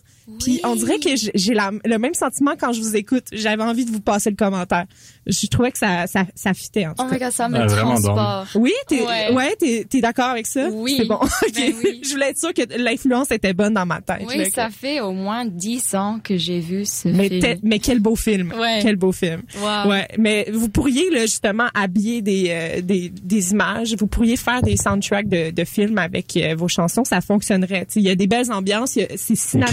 Puis 0.43 0.59
on 0.63 0.75
dirait 0.75 0.99
que 0.99 1.09
j'ai 1.33 1.53
la- 1.53 1.71
le 1.85 1.97
même 1.97 2.13
sentiment 2.13 2.51
quand 2.59 2.71
je 2.73 2.81
vous 2.81 2.95
écoute. 2.95 3.25
J'avais 3.31 3.63
envie 3.63 3.85
de 3.85 3.91
vous 3.91 3.99
passer 4.01 4.29
le 4.29 4.35
commentaire. 4.35 4.85
Je 5.25 5.47
trouvais 5.47 5.71
que 5.71 5.77
ça, 5.77 6.07
ça, 6.07 6.25
ça 6.35 6.53
fitait, 6.53 6.87
en 6.87 6.93
tout 6.93 7.03
Oh 7.05 7.09
cas. 7.09 7.13
my 7.13 7.19
god, 7.19 7.31
ça 7.31 7.49
me 7.49 7.57
Ah, 7.59 7.67
transporte. 7.67 8.49
Oui, 8.55 8.71
t'es, 8.87 9.01
ouais. 9.01 9.33
Ouais. 9.33 9.55
t'es, 9.59 9.85
t'es 9.89 10.01
d'accord 10.01 10.29
avec 10.29 10.47
ça? 10.47 10.69
Oui. 10.71 10.95
C'est 10.97 11.05
bon. 11.07 11.15
OK. 11.15 11.29
Ben 11.55 11.73
oui. 11.83 12.01
Je 12.07 12.09
voulais 12.11 12.29
être 12.29 12.37
sûre 12.39 12.53
que 12.53 12.61
l'influence 12.77 13.31
était 13.31 13.53
bonne 13.53 13.73
dans 13.73 13.85
ma 13.85 14.01
tête. 14.01 14.23
Oui, 14.27 14.37
là, 14.37 14.45
ça 14.49 14.67
que- 14.67 14.73
fait 14.73 15.01
au 15.01 15.11
moins 15.11 15.45
dix 15.45 15.93
ans 15.95 16.19
que 16.23 16.37
j'ai 16.37 16.59
vu 16.59 16.85
ce 16.85 17.07
Mais, 17.09 17.29
film. 17.29 17.59
mais 17.63 17.79
quel 17.79 17.99
beau 17.99 18.15
film. 18.15 18.53
Ouais. 18.57 18.79
Quel 18.81 18.95
beau 18.95 19.11
film. 19.11 19.41
Wow. 19.61 19.89
Ouais, 19.91 20.07
mais 20.17 20.47
vous 20.51 20.69
pourriez 20.69 21.09
là, 21.11 21.21
justement 21.21 21.67
habiller 21.73 22.21
des, 22.21 22.45
euh, 22.49 22.81
des, 22.81 23.09
des 23.09 23.51
images, 23.51 23.95
vous 23.97 24.07
pourriez 24.07 24.35
faire 24.37 24.61
des 24.61 24.77
soundtracks 24.77 25.27
de, 25.27 25.51
de 25.51 25.63
films 25.63 25.97
avec 25.97 26.35
euh, 26.37 26.55
vos 26.55 26.67
chansons, 26.67 27.03
ça 27.03 27.21
fonctionnerait. 27.21 27.85
Tu 27.85 27.93
sais, 27.93 27.99
Il 27.99 28.05
y 28.07 28.09
a 28.09 28.15
des 28.15 28.27
belles 28.27 28.51
ambiances, 28.51 28.95
il 28.95 29.01
y 29.01 29.05
a- 29.05 29.17
c'est 29.17 29.35
cinéma- 29.35 29.67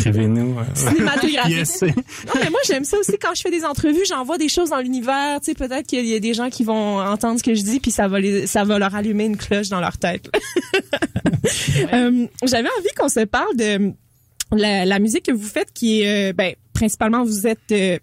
Écrivez-nous. 0.50 0.58
euh, 0.60 0.64
cinématographique. 0.74 1.50
Yes. 1.56 1.82
Non, 1.82 2.32
mais 2.40 2.50
moi, 2.50 2.60
j'aime 2.66 2.84
ça 2.84 2.98
aussi 2.98 3.16
quand 3.20 3.34
je 3.34 3.40
fais 3.42 3.50
des 3.50 3.64
entrevues, 3.64 4.04
j'envoie 4.08 4.38
des 4.38 4.48
choses 4.48 4.70
dans 4.70 4.80
l'univers. 4.80 5.40
Tu 5.40 5.46
sais, 5.46 5.54
peut-être 5.54 5.86
qu'il 5.86 6.06
y 6.06 6.14
a 6.14 6.18
des 6.20 6.34
gens 6.34 6.50
qui 6.50 6.64
vont 6.64 6.98
entendre 7.00 7.38
ce 7.38 7.42
que 7.44 7.54
je 7.54 7.62
dis, 7.62 7.80
puis 7.80 7.90
ça 7.90 8.08
va 8.08 8.20
les, 8.20 8.46
ça 8.46 8.64
va 8.64 8.78
leur 8.78 8.94
allumer 8.94 9.24
une 9.24 9.36
cloche 9.36 9.68
dans 9.68 9.80
leur 9.80 9.98
tête. 9.98 10.30
Euh, 11.92 12.26
J'avais 12.44 12.68
envie 12.78 12.88
qu'on 12.98 13.08
se 13.08 13.20
parle 13.24 13.54
de 13.56 13.92
la, 14.52 14.84
la 14.84 14.98
musique 14.98 15.26
que 15.26 15.32
vous 15.32 15.46
faites, 15.46 15.72
qui 15.72 16.02
est, 16.02 16.30
euh, 16.30 16.32
ben, 16.32 16.54
principalement, 16.72 17.22
vous 17.24 17.46
êtes, 17.46 17.60
euh, 17.70 17.98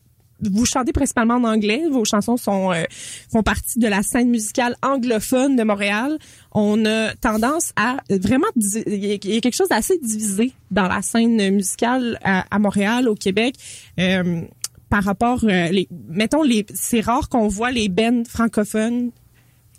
vous 0.52 0.66
chantez 0.66 0.94
principalement 0.94 1.36
en 1.36 1.44
anglais. 1.44 1.84
Vos 1.92 2.06
chansons 2.06 2.38
sont 2.38 2.72
euh, 2.72 2.84
font 3.32 3.44
partie 3.44 3.80
de 3.80 3.88
la 3.88 4.04
scène 4.04 4.30
musicale 4.30 4.76
anglophone 4.82 5.56
de 5.56 5.64
Montréal. 5.64 6.18
On 6.52 6.86
a 6.86 7.14
tendance 7.16 7.72
à 7.76 7.98
vraiment 8.10 8.48
il 8.56 9.06
y 9.06 9.38
a 9.38 9.42
quelque 9.42 9.56
chose 9.56 9.70
d'assez 9.70 9.98
divisé 10.02 10.54
dans 10.72 10.88
la 10.88 11.02
scène 11.02 11.52
musicale 11.52 12.20
à, 12.24 12.46
à 12.50 12.60
Montréal, 12.60 13.08
au 13.08 13.16
Québec. 13.16 13.56
Euh, 14.00 14.42
par 14.90 15.04
rapport, 15.04 15.44
euh, 15.44 15.70
les, 15.70 15.88
mettons, 16.08 16.44
les, 16.44 16.68
c'est 16.74 17.02
rare 17.02 17.28
qu'on 17.28 17.48
voit 17.48 17.72
les 17.72 17.90
bands 17.90 18.24
francophones 18.28 19.10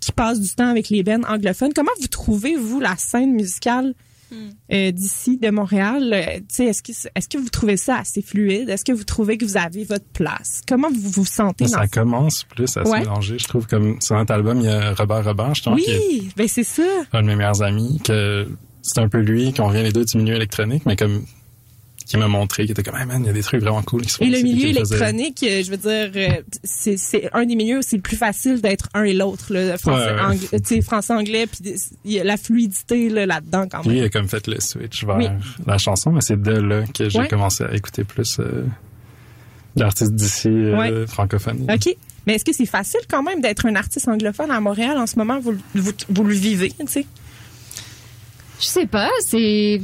qui 0.00 0.10
passent 0.10 0.40
du 0.40 0.52
temps 0.54 0.66
avec 0.66 0.88
les 0.88 1.04
bands 1.04 1.22
anglophones. 1.28 1.72
Comment 1.72 1.92
vous 2.00 2.08
trouvez 2.08 2.56
vous 2.56 2.80
la 2.80 2.96
scène 2.96 3.32
musicale 3.32 3.94
euh, 4.72 4.90
d'ici 4.90 5.38
de 5.38 5.50
Montréal 5.50 6.10
Euh, 6.12 6.38
Tu 6.40 6.44
sais, 6.48 6.64
est-ce 6.66 6.82
que 6.82 6.92
est-ce 7.14 7.28
que 7.28 7.38
vous 7.38 7.48
trouvez 7.50 7.76
ça 7.76 7.98
assez 7.98 8.22
fluide? 8.22 8.68
Est-ce 8.68 8.84
que 8.84 8.92
vous 8.92 9.04
trouvez 9.04 9.38
que 9.38 9.44
vous 9.44 9.56
avez 9.56 9.84
votre 9.84 10.06
place? 10.12 10.62
Comment 10.68 10.88
vous 10.90 11.10
vous 11.10 11.24
sentez 11.24 11.64
dans 11.64 11.70
Ça? 11.70 11.86
commence 11.88 12.44
plus 12.44 12.76
à 12.76 12.82
Ouais. 12.82 12.98
se 12.98 13.04
mélanger. 13.04 13.38
Je 13.38 13.48
trouve 13.48 13.66
comme 13.66 14.00
sur 14.00 14.16
notre 14.16 14.32
album, 14.32 14.58
il 14.60 14.66
y 14.66 14.68
a 14.68 14.94
Robert 14.94 15.24
Robert, 15.24 15.54
je 15.54 15.62
trouve, 15.62 15.78
est 15.78 15.98
Oui, 15.98 16.28
ben 16.36 16.46
c'est 16.48 16.64
ça. 16.64 16.82
un 17.12 17.22
de 17.22 17.26
mes 17.26 17.36
meilleurs 17.36 17.62
amis, 17.62 18.00
que 18.04 18.48
c'est 18.82 18.98
un 19.00 19.08
peu 19.08 19.20
lui, 19.20 19.52
qu'on 19.52 19.68
vient 19.68 19.82
les 19.82 19.92
deux 19.92 20.04
du 20.04 20.16
milieu 20.18 20.34
électronique, 20.34 20.82
mais 20.86 20.96
comme 20.96 21.24
qui 22.06 22.16
m'a 22.18 22.28
montré, 22.28 22.66
qui 22.66 22.72
était 22.72 22.82
comme, 22.82 22.96
hey 22.98 23.06
man, 23.06 23.22
il 23.22 23.26
y 23.26 23.30
a 23.30 23.32
des 23.32 23.42
trucs 23.42 23.60
vraiment 23.62 23.82
cool 23.82 24.02
qui 24.02 24.10
se 24.10 24.16
font 24.18 24.24
Et 24.24 24.30
le 24.30 24.40
milieu 24.42 24.68
électronique, 24.68 25.42
euh, 25.42 25.62
je 25.64 25.70
veux 25.70 25.76
dire, 25.78 26.10
euh, 26.14 26.42
c'est 26.62 26.96
c'est 26.98 27.30
un 27.32 27.46
des 27.46 27.56
milieux 27.56 27.78
où 27.78 27.82
c'est 27.82 27.96
le 27.96 28.02
plus 28.02 28.16
facile 28.16 28.60
d'être 28.60 28.88
un 28.94 29.04
et 29.04 29.14
l'autre, 29.14 29.52
là, 29.52 29.78
français, 29.78 30.12
Ouais, 30.12 30.12
ouais. 30.12 31.18
anglais, 31.18 31.46
puis 31.46 31.74
il 32.04 32.12
y 32.12 32.20
a 32.20 32.24
la 32.24 32.36
fluidité 32.36 33.08
là, 33.08 33.24
là-dedans 33.26 33.66
quand 33.70 33.84
même. 33.86 33.96
il 33.96 34.02
a 34.04 34.08
comme 34.10 34.28
fait 34.28 34.46
le 34.46 34.60
switch 34.60 35.04
vers 35.04 35.16
Oui. 35.16 35.28
la 35.66 35.78
chanson, 35.78 36.10
mais 36.12 36.20
c'est 36.20 36.40
de 36.40 36.52
là 36.52 36.84
que 36.92 37.08
j'ai 37.08 37.20
Ouais. 37.20 37.28
commencé 37.28 37.64
à 37.64 37.74
écouter 37.74 38.04
plus 38.04 38.38
euh, 38.38 38.64
d'artistes 39.76 40.12
d'ici 40.14 40.48
euh, 40.48 40.76
Ouais. 40.78 41.06
francophones. 41.06 41.66
Ok. 41.72 41.94
Mais 42.26 42.34
est-ce 42.34 42.44
que 42.44 42.52
c'est 42.54 42.66
facile 42.66 43.00
quand 43.08 43.22
même 43.22 43.40
d'être 43.40 43.66
un 43.66 43.74
artiste 43.76 44.08
anglophone 44.08 44.50
à 44.50 44.60
Montréal 44.60 44.96
en 44.98 45.06
ce 45.06 45.16
moment 45.18 45.40
Vous, 45.40 45.52
le- 45.52 45.58
vous, 45.74 45.92
vous 46.08 46.24
le 46.24 46.34
vivez, 46.34 46.70
tu 46.70 46.86
sais? 46.86 47.06
Je 48.60 48.66
sais 48.66 48.86
pas, 48.86 49.10
c'est 49.26 49.80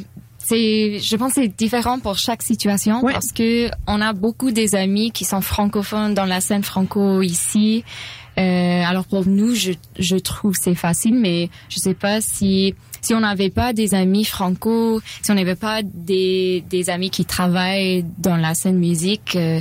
c'est 0.51 0.98
je 0.98 1.16
pense 1.16 1.34
que 1.34 1.42
c'est 1.42 1.57
différent 1.64 1.98
pour 2.01 2.16
chaque 2.18 2.42
situation 2.42 3.03
Ouais. 3.05 3.12
parce 3.12 3.32
que 3.32 3.70
on 3.86 4.01
a 4.01 4.12
beaucoup 4.12 4.51
des 4.51 4.74
amis 4.74 5.11
qui 5.12 5.24
sont 5.24 5.40
francophones 5.40 6.14
dans 6.14 6.26
la 6.34 6.40
scène 6.40 6.64
franco 6.64 7.22
ici. 7.22 7.84
Euh, 8.38 8.82
alors 8.90 9.07
pour 9.07 9.26
nous, 9.26 9.55
je 9.55 9.72
je 9.98 10.16
trouve 10.16 10.55
c'est 10.64 10.74
facile, 10.74 11.14
mais 11.14 11.51
je 11.68 11.78
sais 11.78 11.94
pas 11.94 12.20
si 12.20 12.74
si 13.01 13.14
on 13.14 13.20
n'avait 13.20 13.51
pas 13.51 13.72
des 13.72 13.94
amis 13.94 14.24
franco, 14.24 15.01
si 15.22 15.30
on 15.30 15.34
n'avait 15.34 15.55
pas 15.68 15.78
des 15.82 16.64
des 16.68 16.90
amis 16.90 17.11
qui 17.11 17.24
travaillent 17.24 18.05
dans 18.18 18.36
la 18.36 18.55
scène 18.55 18.78
musique, 18.78 19.36
euh, 19.36 19.61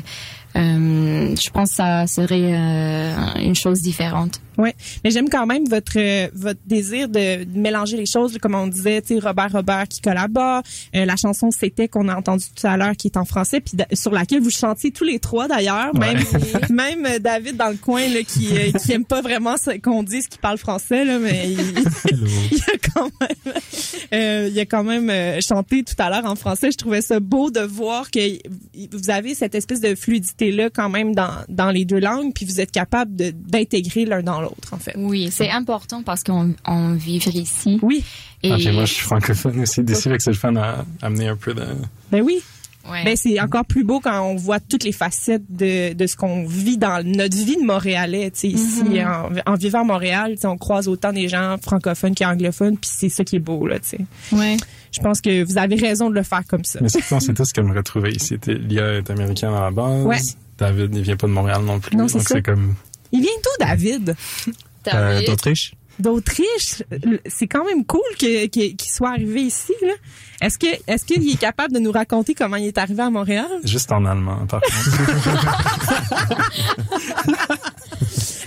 euh, 0.56 1.36
je 1.44 1.50
pense 1.52 1.70
que 1.70 1.76
ça 1.76 2.08
serait 2.08 2.54
euh, 2.54 3.16
une 3.50 3.56
chose 3.56 3.82
différente. 3.82 4.42
Ouais, 4.60 4.76
mais 5.06 5.10
j'aime 5.10 5.30
quand 5.30 5.46
même 5.46 5.64
votre 5.70 5.94
euh, 5.96 6.28
votre 6.34 6.60
désir 6.66 7.08
de, 7.08 7.46
de 7.46 7.58
mélanger 7.58 7.96
les 7.96 8.06
choses, 8.06 8.38
comme 8.40 8.56
on 8.56 8.68
disait, 8.68 9.02
tu 9.02 9.16
sais 9.16 9.20
Robert 9.20 9.54
Robert 9.54 9.88
qui 9.88 10.02
collabore, 10.02 10.64
euh, 10.94 11.06
la 11.06 11.16
chanson 11.16 11.50
c'était 11.50 11.88
qu'on 11.88 12.10
a 12.10 12.16
entendu 12.18 12.44
tout 12.54 12.68
à 12.68 12.76
l'heure 12.76 12.92
qui 12.98 13.08
est 13.08 13.16
en 13.16 13.24
français 13.24 13.62
puis 13.62 13.78
sur 13.94 14.12
laquelle 14.12 14.42
vous 14.42 14.50
chantiez 14.50 14.92
tous 14.92 15.06
les 15.06 15.20
trois 15.20 15.48
d'ailleurs, 15.48 15.96
même 15.96 16.20
même 16.70 17.06
euh, 17.06 17.20
David 17.20 17.56
dans 17.56 17.70
le 17.70 17.78
coin 17.78 18.06
là 18.10 18.22
qui 18.24 18.50
euh, 18.52 18.72
qui 18.74 18.92
aime 18.92 19.06
pas 19.06 19.22
vraiment 19.22 19.56
qu'on 19.82 20.04
dise 20.04 20.28
qu'il 20.28 20.42
parle 20.42 20.58
français 20.58 21.06
là, 21.06 21.20
mais 21.20 21.52
il, 21.52 21.60
il 22.52 22.60
a 22.60 22.92
quand 22.94 23.10
même 23.22 23.54
euh, 24.14 24.50
il 24.52 24.60
a 24.60 24.66
quand 24.66 24.84
même 24.84 25.10
euh, 25.10 25.40
chanté 25.40 25.84
tout 25.84 25.96
à 26.00 26.10
l'heure 26.10 26.26
en 26.26 26.36
français. 26.36 26.70
Je 26.72 26.78
trouvais 26.78 27.02
ça 27.02 27.22
beau 27.22 27.50
de 27.50 27.62
voir 27.62 28.12
que 28.12 28.20
vous 28.92 29.10
avez 29.10 29.36
cette 29.36 29.56
espèce 29.56 29.80
de 29.80 29.96
fluidité 29.96 30.52
là 30.52 30.70
quand 30.70 30.90
même 30.90 31.16
dans 31.16 31.32
dans 31.48 31.72
les 31.72 31.86
deux 31.86 32.00
langues 32.00 32.34
puis 32.34 32.46
vous 32.46 32.60
êtes 32.60 32.72
capable 32.72 33.16
d'intégrer 33.16 34.04
l'un 34.04 34.22
dans 34.22 34.42
l'autre 34.42 34.49
en 34.72 34.78
fait. 34.78 34.94
Oui, 34.98 35.30
c'est 35.32 35.50
important 35.50 36.04
parce 36.04 36.24
qu'on 36.24 36.54
on 36.66 36.94
vit 36.94 37.18
ici. 37.34 37.80
Oui. 37.82 38.04
Et 38.44 38.52
Ah, 38.52 38.72
moi, 38.72 38.86
je 38.86 38.94
suis 38.94 39.04
francophone 39.04 39.62
aussi 39.62 39.84
d'ici, 39.84 40.04
fait 40.10 40.18
que 40.18 40.24
c'est 40.24 40.32
le 40.32 40.38
fun 40.38 40.56
à 40.56 40.86
amener 41.02 41.28
un 41.28 41.36
peu 41.36 41.54
de... 41.54 41.64
Ben 42.12 42.22
oui. 42.22 42.42
Ouais. 42.90 43.04
Ben 43.04 43.16
c'est 43.18 43.40
encore 43.42 43.66
plus 43.66 43.84
beau 43.84 44.00
quand 44.00 44.20
on 44.22 44.36
voit 44.36 44.60
toutes 44.60 44.84
les 44.86 44.94
facettes 44.94 45.44
de, 45.50 45.94
de 45.94 46.08
ce 46.08 46.16
qu'on 46.16 46.46
vit 46.48 46.78
dans 46.78 47.06
notre 47.06 47.36
vie 47.38 47.58
de 47.58 47.64
Montréalais. 47.66 48.32
Tu 48.32 48.40
sais, 48.40 48.48
ici, 48.48 48.82
en, 49.04 49.30
en 49.46 49.56
vivant 49.56 49.82
à 49.82 49.84
Montréal, 49.84 50.36
on 50.46 50.58
croise 50.58 50.88
autant 50.88 51.12
des 51.14 51.28
gens 51.28 51.58
francophones 51.62 52.16
qu'anglophones, 52.16 52.78
puis 52.78 52.90
c'est 52.92 53.10
ça 53.10 53.24
qui 53.26 53.36
est 53.36 53.40
beau 53.40 53.68
là. 53.68 53.80
Tu 53.80 53.90
sais. 53.90 54.00
ouais. 54.32 54.58
Je 54.92 55.02
pense 55.02 55.22
que 55.22 55.44
vous 55.44 55.58
avez 55.60 55.76
raison 55.76 56.10
de 56.10 56.16
le 56.16 56.24
faire 56.24 56.42
comme 56.48 56.64
ça. 56.64 56.80
Mais 56.82 56.90
c'est 56.90 57.04
on 57.14 57.20
sait 57.20 57.34
tous 57.34 57.52
qu'elle 57.52 57.66
me 57.66 57.76
retrouvait 57.76 58.12
ici. 58.12 58.38
Lia 58.48 58.94
est 58.94 59.10
américaine 59.12 59.54
à 59.54 59.62
la 59.62 59.72
base. 59.72 60.06
Ouais. 60.06 60.18
David, 60.58 60.96
il 60.96 61.04
vient 61.04 61.16
pas 61.18 61.28
de 61.28 61.32
Montréal 61.34 61.62
non 61.64 61.80
plus. 61.80 61.96
Non, 61.96 62.08
c'est 62.08 62.18
donc 62.18 62.28
ça. 62.28 62.36
c'est 62.36 62.42
comme... 62.42 62.74
Il 63.12 63.22
vient 63.22 63.32
d'où, 63.44 63.66
David? 63.66 64.16
Euh, 64.94 65.26
D'Autriche? 65.26 65.74
D'Autriche. 66.00 66.82
C'est 67.26 67.48
quand 67.48 67.66
même 67.66 67.84
cool 67.86 68.00
que- 68.18 68.46
que- 68.48 68.74
qu'il 68.74 68.90
soit 68.90 69.10
arrivé 69.10 69.42
ici. 69.42 69.74
là. 69.82 69.94
Est-ce 70.42 70.58
que 70.58 70.68
est-ce 70.88 71.04
qu'il 71.04 71.30
est 71.30 71.36
capable 71.38 71.74
de 71.74 71.80
nous 71.80 71.92
raconter 71.92 72.34
comment 72.34 72.56
il 72.56 72.68
est 72.68 72.78
arrivé 72.78 73.02
à 73.04 73.10
Montréal? 73.10 73.48
Juste 73.66 73.92
en 73.92 74.06
allemand, 74.06 74.46
par 74.48 74.62
contre. 74.62 74.70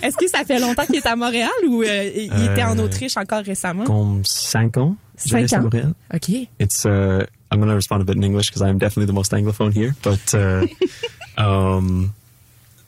Est-ce 0.03 0.17
que 0.17 0.29
ça 0.29 0.45
fait 0.45 0.59
longtemps 0.59 0.85
qu'il 0.87 0.97
est 0.97 1.07
à 1.07 1.15
Montréal 1.15 1.51
ou 1.69 1.83
euh, 1.83 2.11
il 2.17 2.33
Euh, 2.33 2.53
était 2.53 2.65
en 2.65 2.77
Autriche 2.79 3.17
encore 3.17 3.45
récemment? 3.45 3.85
Comme 3.85 4.23
cinq 4.25 4.77
ans. 4.77 4.97
Cinq 5.17 5.53
à 5.53 5.59
ans. 5.59 5.63
Montréal. 5.63 5.93
OK. 6.13 6.29
It's 6.59 6.85
uh, 6.85 7.25
I'm 7.53 7.61
going 7.61 7.69
to 7.69 7.75
respond 7.75 8.01
a 8.01 8.05
bit 8.05 8.17
in 8.17 8.23
English 8.23 8.49
because 8.51 8.63
I'm 8.63 8.79
definitely 8.79 9.07
the 9.07 9.15
most 9.15 9.33
anglophone 9.33 9.73
here. 9.73 9.95
But 10.03 10.35
uh, 10.35 10.67
um, 11.39 12.13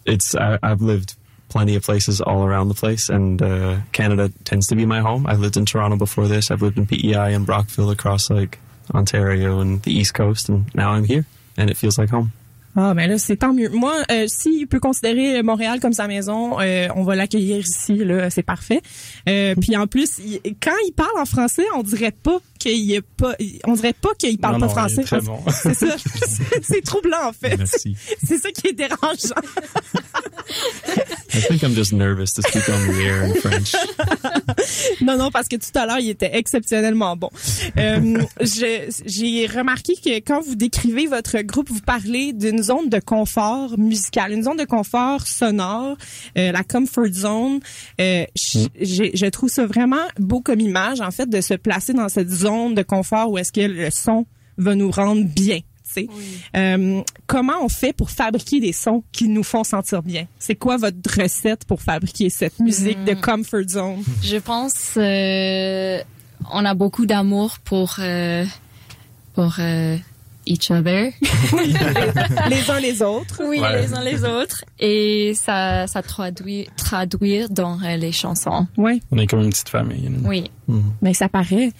it's 0.06 0.34
I, 0.34 0.58
I've 0.62 0.80
lived 0.80 1.14
plenty 1.54 1.76
of 1.76 1.82
places 1.84 2.20
all 2.20 2.42
around 2.48 2.68
the 2.68 2.74
place, 2.84 3.04
and 3.16 3.40
uh, 3.40 3.76
Canada 3.92 4.28
tends 4.44 4.66
to 4.66 4.74
be 4.74 4.84
my 4.84 5.00
home. 5.00 5.22
I've 5.30 5.40
lived 5.40 5.56
in 5.56 5.64
Toronto 5.64 5.96
before 5.96 6.26
this. 6.28 6.50
I've 6.50 6.62
lived 6.62 6.78
in 6.78 6.86
PEI 6.86 7.32
and 7.36 7.46
Brockville 7.46 7.90
across 7.90 8.28
like 8.28 8.58
Ontario 8.92 9.60
and 9.60 9.80
the 9.82 9.92
East 9.92 10.14
Coast, 10.14 10.48
and 10.48 10.64
now 10.74 10.90
I'm 10.96 11.04
here, 11.04 11.24
and 11.56 11.70
it 11.70 11.76
feels 11.76 11.96
like 11.98 12.10
home. 12.10 12.30
Ah, 12.76 12.92
ben 12.92 13.08
là, 13.08 13.18
c'est 13.18 13.36
tant 13.36 13.52
mieux. 13.54 13.68
Moi, 13.70 13.94
euh, 14.10 14.24
s'il 14.26 14.66
peut 14.66 14.80
considérer 14.80 15.44
Montréal 15.44 15.78
comme 15.78 15.92
sa 15.92 16.08
maison, 16.08 16.58
euh, 16.60 16.88
on 16.96 17.04
va 17.04 17.14
l'accueillir 17.14 17.58
ici, 17.58 17.94
là, 18.04 18.30
c'est 18.30 18.42
parfait. 18.42 18.82
Euh, 19.28 19.54
puis 19.60 19.76
en 19.76 19.86
plus, 19.86 20.18
il- 20.18 20.40
quand 20.60 20.74
il 20.88 20.92
parle 20.92 21.16
en 21.20 21.24
français, 21.24 21.62
on 21.76 21.84
dirait 21.84 22.10
pas 22.10 22.38
qu'il 22.70 22.92
est 22.92 23.00
pas, 23.02 23.34
on 23.64 23.74
dirait 23.74 23.92
pas 23.92 24.10
qu'il 24.18 24.38
parle 24.38 24.54
Non, 24.54 24.60
pas 24.60 24.66
non, 24.66 24.88
français. 24.88 25.20
bon. 25.22 25.38
C'est 25.62 25.74
ça. 25.74 25.96
c'est 26.62 26.82
troublant, 26.84 27.28
en 27.28 27.32
fait. 27.32 27.58
C'est 28.26 28.38
ça 28.38 28.50
qui 28.50 28.68
est 28.68 28.72
dérangeant. 28.72 29.34
I 31.34 31.40
think 31.48 31.62
I'm 31.62 31.74
just 31.74 31.92
nervous 31.92 32.32
to 32.34 32.42
speak 32.42 32.62
on 32.68 32.92
the 32.92 33.00
air 33.00 33.22
in 33.24 33.34
French. 33.40 33.74
Non, 35.00 35.16
non, 35.16 35.30
parce 35.30 35.48
que 35.48 35.56
tout 35.56 35.76
à 35.78 35.86
l'heure, 35.86 35.98
il 35.98 36.10
était 36.10 36.30
exceptionnellement 36.36 37.16
bon. 37.16 37.30
Euh, 37.78 38.22
J'ai 38.40 39.46
remarqué 39.46 39.94
que 39.96 40.16
quand 40.18 40.40
vous 40.42 40.54
décrivez 40.54 41.06
votre 41.06 41.40
groupe, 41.42 41.70
vous 41.70 41.80
parlez 41.80 42.32
d'une 42.32 42.62
zone 42.62 42.88
de 42.88 42.98
confort 43.00 43.76
musical, 43.78 44.32
une 44.32 44.42
zone 44.44 44.56
de 44.56 44.64
confort 44.64 45.26
sonore, 45.26 45.96
euh, 46.38 46.52
la 46.52 46.62
comfort 46.62 47.12
zone. 47.12 47.60
Euh, 48.00 48.24
j'ai- 48.80 49.16
je 49.16 49.26
trouve 49.26 49.48
ça 49.48 49.66
vraiment 49.66 50.04
beau 50.18 50.40
comme 50.40 50.60
image, 50.60 51.00
en 51.00 51.10
fait, 51.10 51.28
de 51.28 51.40
se 51.40 51.54
placer 51.54 51.92
dans 51.94 52.08
cette 52.08 52.30
zone 52.30 52.53
de 52.70 52.82
confort 52.82 53.30
où 53.30 53.38
est-ce 53.38 53.52
que 53.52 53.60
le 53.60 53.90
son 53.90 54.26
va 54.58 54.74
nous 54.74 54.90
rendre 54.90 55.24
bien. 55.24 55.60
Euh, 56.56 57.02
comment 57.28 57.62
on 57.62 57.68
fait 57.68 57.92
pour 57.92 58.10
fabriquer 58.10 58.58
des 58.58 58.72
sons 58.72 59.04
qui 59.12 59.28
nous 59.28 59.44
font 59.44 59.62
sentir 59.62 60.02
bien? 60.02 60.26
C'est 60.40 60.56
quoi 60.56 60.76
votre 60.76 60.98
recette 61.22 61.64
pour 61.66 61.82
fabriquer 61.82 62.30
cette 62.30 62.58
musique 62.58 63.04
de 63.04 63.14
comfort 63.14 63.68
zone? 63.68 64.02
Je 64.22 64.38
pense 64.38 64.94
euh, 64.96 66.00
on 66.52 66.64
a 66.64 66.74
beaucoup 66.74 67.06
d'amour 67.06 67.58
pour 67.64 67.96
euh, 68.00 68.44
pour 69.34 69.54
euh, 69.60 69.96
each 70.46 70.70
other. 70.72 71.12
les 72.50 72.70
uns 72.70 72.80
les 72.80 73.00
autres. 73.02 73.40
Oui, 73.46 73.60
Ouais. 73.60 73.82
les 73.82 73.94
uns 73.94 74.02
les 74.02 74.24
autres. 74.24 74.64
Et 74.80 75.32
ça, 75.36 75.86
ça 75.86 76.02
traduit, 76.02 76.66
traduire 76.76 77.48
dans 77.50 77.78
euh, 77.82 77.96
les 77.96 78.12
chansons. 78.12 78.66
Ouais. 78.76 79.00
On 79.12 79.18
est 79.18 79.26
comme 79.28 79.40
une 79.42 79.50
petite 79.50 79.68
famille. 79.68 80.08
nous. 80.10 80.28
Oui. 80.68 80.80
Mais 81.02 81.14
ça 81.14 81.28
paraît. 81.28 81.70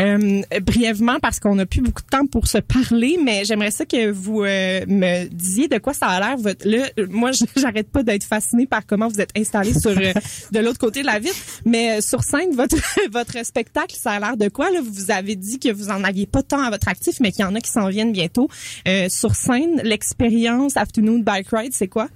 Euh, 0.00 0.42
brièvement, 0.62 1.18
parce 1.20 1.38
qu'on 1.40 1.54
n'a 1.54 1.66
plus 1.66 1.80
beaucoup 1.80 2.02
de 2.02 2.08
temps 2.08 2.26
pour 2.26 2.46
se 2.46 2.58
parler, 2.58 3.18
mais 3.22 3.44
j'aimerais 3.44 3.70
ça 3.70 3.84
que 3.84 4.10
vous 4.10 4.42
euh, 4.42 4.84
me 4.86 5.28
disiez 5.28 5.68
de 5.68 5.78
quoi 5.78 5.92
ça 5.94 6.06
a 6.06 6.20
l'air. 6.20 6.36
Votre, 6.36 6.66
là, 6.68 6.88
moi, 7.10 7.30
j'arrête 7.56 7.90
pas 7.90 8.02
d'être 8.02 8.24
fascinée 8.24 8.66
par 8.66 8.86
comment 8.86 9.08
vous 9.08 9.20
êtes 9.20 9.32
installé 9.36 9.72
sur 9.72 9.90
euh, 9.90 10.12
de 10.50 10.58
l'autre 10.58 10.78
côté 10.78 11.02
de 11.02 11.06
la 11.06 11.18
ville. 11.18 11.32
Mais 11.64 11.98
euh, 11.98 12.00
sur 12.00 12.22
scène, 12.22 12.54
votre 12.54 12.76
votre 13.12 13.44
spectacle, 13.44 13.96
ça 13.96 14.12
a 14.12 14.20
l'air 14.20 14.36
de 14.36 14.48
quoi 14.48 14.70
là? 14.70 14.80
Vous 14.82 15.10
avez 15.10 15.36
dit 15.36 15.58
que 15.58 15.72
vous 15.72 15.90
en 15.90 16.04
aviez 16.04 16.26
pas 16.26 16.42
tant 16.42 16.62
à 16.62 16.70
votre 16.70 16.88
actif, 16.88 17.20
mais 17.20 17.32
qu'il 17.32 17.42
y 17.42 17.44
en 17.44 17.54
a 17.54 17.60
qui 17.60 17.70
s'en 17.70 17.88
viennent 17.88 18.12
bientôt. 18.12 18.48
Euh, 18.88 19.08
sur 19.08 19.34
scène, 19.34 19.80
l'expérience 19.82 20.76
Afternoon 20.76 21.20
Bike 21.20 21.48
Ride, 21.52 21.72
c'est 21.72 21.88
quoi? 21.88 22.08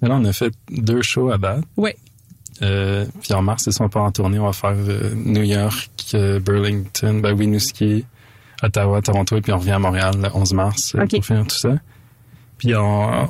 Là, 0.00 0.14
on 0.14 0.24
a 0.24 0.32
fait 0.32 0.52
deux 0.70 1.02
shows 1.02 1.30
à 1.30 1.38
date. 1.38 1.64
Ouais. 1.76 1.96
Euh, 2.62 3.04
puis 3.22 3.32
en 3.34 3.42
mars, 3.42 3.62
c'est 3.64 3.70
ça, 3.72 3.84
on 3.84 3.88
part 3.88 4.04
en 4.04 4.10
tournée. 4.12 4.38
On 4.38 4.46
va 4.46 4.52
faire 4.52 4.74
euh, 4.76 5.12
New 5.14 5.42
York, 5.42 5.90
euh, 6.14 6.40
Burlington, 6.40 7.20
ben, 7.20 7.32
Winooski, 7.38 8.04
Ottawa, 8.62 9.00
Toronto, 9.02 9.36
et 9.36 9.40
puis 9.40 9.52
on 9.52 9.58
revient 9.58 9.72
à 9.72 9.78
Montréal 9.78 10.14
le 10.20 10.28
11 10.34 10.52
mars 10.54 10.94
euh, 10.96 11.02
Ok. 11.04 11.10
pour 11.16 11.24
finir 11.26 11.46
tout 11.46 11.56
ça. 11.56 11.76
Puis 12.58 12.74
on, 12.74 12.80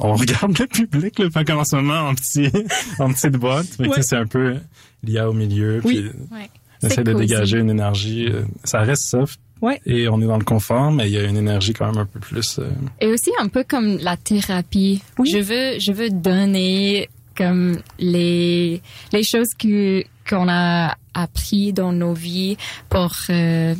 on 0.05 0.15
regarde 0.17 0.59
le 0.59 0.67
public, 0.67 1.19
là, 1.19 1.31
fait 1.31 1.45
comme 1.45 1.59
en 1.59 1.65
ce 1.65 1.77
moment 1.77 2.09
en 2.09 2.15
petit, 2.15 2.51
en 2.99 3.13
petite 3.13 3.33
boîte. 3.37 3.67
Ouais. 3.79 3.91
c'est 4.01 4.17
un 4.17 4.27
peu 4.27 4.57
lié 5.05 5.21
au 5.21 5.35
milieu. 5.35 5.81
Oui. 5.85 6.01
Puis 6.01 6.11
Ouais. 6.35 6.49
on 6.83 6.87
essaie 6.87 7.05
de 7.05 7.13
dégager 7.13 7.59
une 7.59 7.71
énergie. 7.71 8.29
euh, 8.33 8.43
ça 8.65 8.81
reste 8.81 9.05
soft. 9.05 9.39
Ouais. 9.61 9.81
Et 9.85 10.09
on 10.09 10.23
est 10.23 10.27
dans 10.27 10.39
le 10.39 10.45
confort, 10.45 10.93
mais 10.93 11.09
il 11.11 11.13
y 11.15 11.19
a 11.19 11.25
une 11.25 11.37
énergie 11.37 11.73
quand 11.75 11.87
même 11.87 11.99
un 11.99 12.07
peu 12.07 12.21
plus. 12.21 12.59
euh, 12.61 12.71
Et 13.01 13.09
aussi 13.09 13.33
un 13.41 13.49
peu 13.49 13.65
comme 13.65 13.99
la 13.99 14.17
thérapie. 14.17 15.03
Oui. 15.19 15.29
Je 15.31 15.39
veux, 15.39 15.79
je 15.81 15.91
veux 15.93 16.11
donner 16.11 17.09
comme 17.39 17.81
les, 18.01 18.83
les 19.13 19.23
choses 19.23 19.55
que, 19.57 20.03
qu'on 20.29 20.49
a 20.49 20.97
appris 21.15 21.73
dans 21.73 21.93
nos 21.93 22.13
vies 22.13 22.57
pour, 22.91 23.15
euh, 23.31 23.75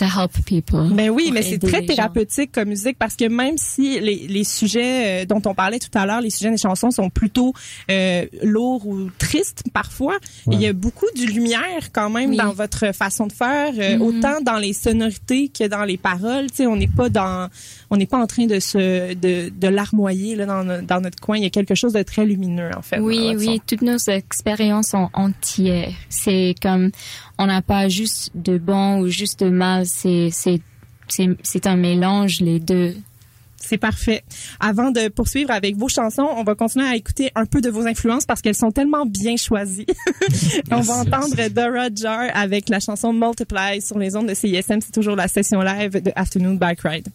to 0.00 0.06
help 0.06 0.32
people. 0.46 0.88
Ben 0.92 1.10
oui, 1.10 1.30
mais 1.32 1.42
c'est 1.42 1.58
très 1.58 1.80
gens. 1.80 1.86
thérapeutique 1.86 2.52
comme 2.52 2.70
musique 2.70 2.96
parce 2.98 3.14
que 3.16 3.26
même 3.28 3.56
si 3.58 4.00
les, 4.00 4.26
les 4.28 4.44
sujets 4.44 5.22
euh, 5.22 5.24
dont 5.26 5.42
on 5.46 5.54
parlait 5.54 5.78
tout 5.78 5.90
à 5.96 6.06
l'heure, 6.06 6.20
les 6.20 6.30
sujets 6.30 6.50
des 6.50 6.56
chansons 6.58 6.90
sont 6.90 7.10
plutôt 7.10 7.52
euh, 7.90 8.24
lourds 8.42 8.86
ou 8.86 9.10
tristes 9.18 9.62
parfois, 9.72 10.16
il 10.50 10.60
y 10.60 10.66
a 10.66 10.72
beaucoup 10.72 11.06
de 11.16 11.22
lumière 11.24 11.92
quand 11.92 12.10
même 12.10 12.30
Oui. 12.30 12.36
dans 12.36 12.52
votre 12.52 12.94
façon 12.94 13.26
de 13.26 13.32
faire, 13.32 13.72
euh, 13.78 13.96
Mhm. 13.96 14.02
autant 14.02 14.40
dans 14.40 14.56
les 14.58 14.72
sonorités 14.72 15.48
que 15.48 15.66
dans 15.68 15.84
les 15.84 15.96
paroles. 15.96 16.48
Tu 16.50 16.56
sais, 16.58 16.66
on 16.66 16.76
n'est 16.76 16.88
pas 16.88 17.08
dans, 17.08 17.48
on 17.90 17.96
n'est 17.96 18.06
pas 18.06 18.18
en 18.18 18.26
train 18.26 18.46
de 18.46 18.58
se 18.60 19.14
de, 19.14 19.50
de 19.50 19.68
larmoyer 19.68 20.34
là 20.36 20.46
dans, 20.46 20.82
dans 20.82 21.00
notre 21.00 21.20
coin. 21.20 21.36
Il 21.36 21.42
y 21.42 21.46
a 21.46 21.50
quelque 21.50 21.74
chose 21.74 21.92
de 21.92 22.02
très 22.02 22.24
lumineux 22.24 22.70
en 22.76 22.82
fait. 22.82 22.98
Oui, 23.00 23.34
oui, 23.36 23.46
son. 23.56 23.58
toutes 23.66 23.82
nos 23.82 23.98
expériences 24.08 24.88
sont 24.88 25.08
entières. 25.12 25.92
C'est 26.08 26.54
comme, 26.62 26.90
on 27.40 27.46
n'a 27.46 27.62
pas 27.62 27.88
juste 27.88 28.30
de 28.34 28.58
bon 28.58 29.00
ou 29.00 29.08
juste 29.08 29.42
de 29.42 29.48
mal, 29.48 29.86
c'est, 29.86 30.28
c'est, 30.30 30.60
c'est, 31.08 31.28
c'est 31.42 31.66
un 31.66 31.76
mélange, 31.76 32.42
les 32.42 32.60
deux. 32.60 32.94
C'est 33.56 33.78
parfait. 33.78 34.22
Avant 34.58 34.90
de 34.90 35.08
poursuivre 35.08 35.50
avec 35.50 35.74
vos 35.76 35.88
chansons, 35.88 36.28
on 36.36 36.44
va 36.44 36.54
continuer 36.54 36.86
à 36.86 36.96
écouter 36.96 37.30
un 37.34 37.46
peu 37.46 37.62
de 37.62 37.70
vos 37.70 37.86
influences 37.86 38.26
parce 38.26 38.42
qu'elles 38.42 38.54
sont 38.54 38.72
tellement 38.72 39.06
bien 39.06 39.36
choisies. 39.36 39.86
on 40.70 40.80
va 40.80 41.04
Merci, 41.04 41.14
entendre 41.14 41.48
Dora 41.48 41.88
Jar 41.94 42.24
avec 42.34 42.68
la 42.68 42.78
chanson 42.78 43.12
Multiply 43.14 43.80
sur 43.80 43.98
les 43.98 44.16
ondes 44.16 44.28
de 44.28 44.34
CISM. 44.34 44.80
C'est 44.80 44.92
toujours 44.92 45.16
la 45.16 45.28
session 45.28 45.62
live 45.62 46.02
de 46.02 46.12
Afternoon 46.16 46.54
Bike 46.54 46.80
Ride. 46.82 47.08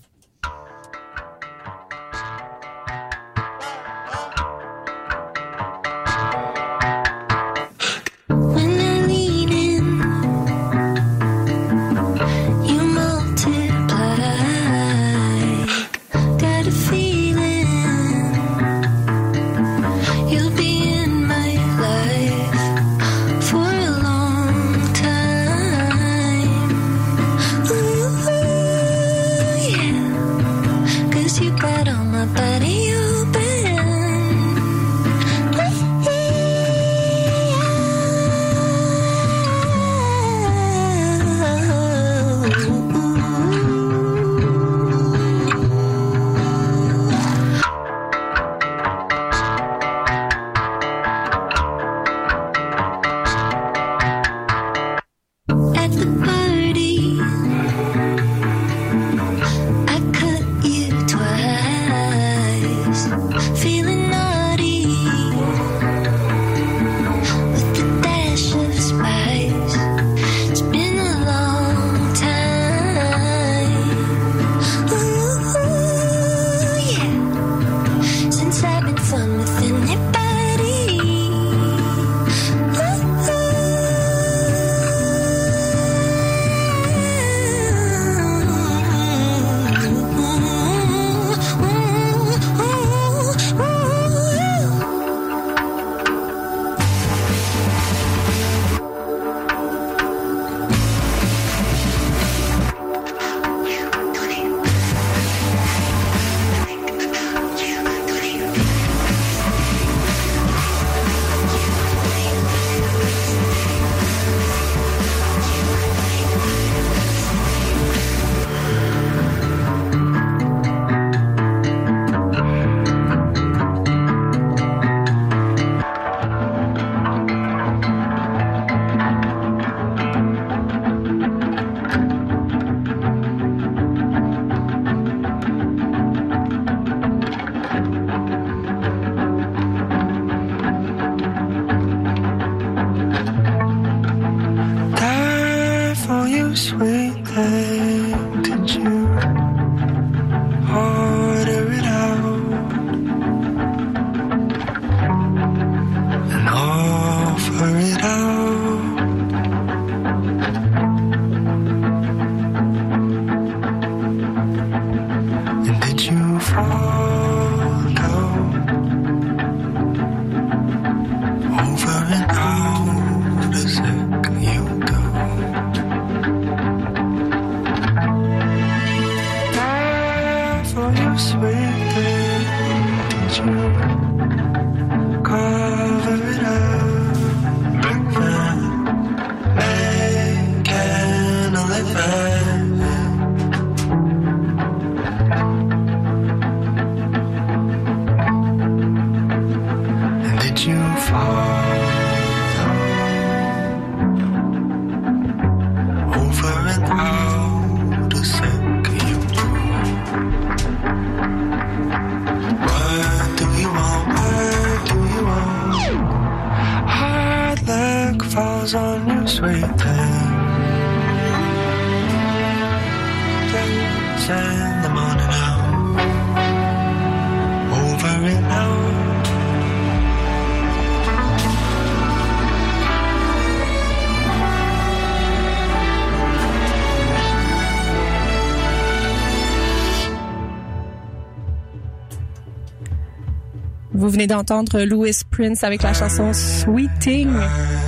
Venez 244.16 244.28
d'entendre 244.28 244.82
Louis 244.84 245.11
Prince 245.30 245.66
avec 245.66 245.84
la 245.84 245.93
chanson 245.93 246.32
Sweeting. 246.32 247.28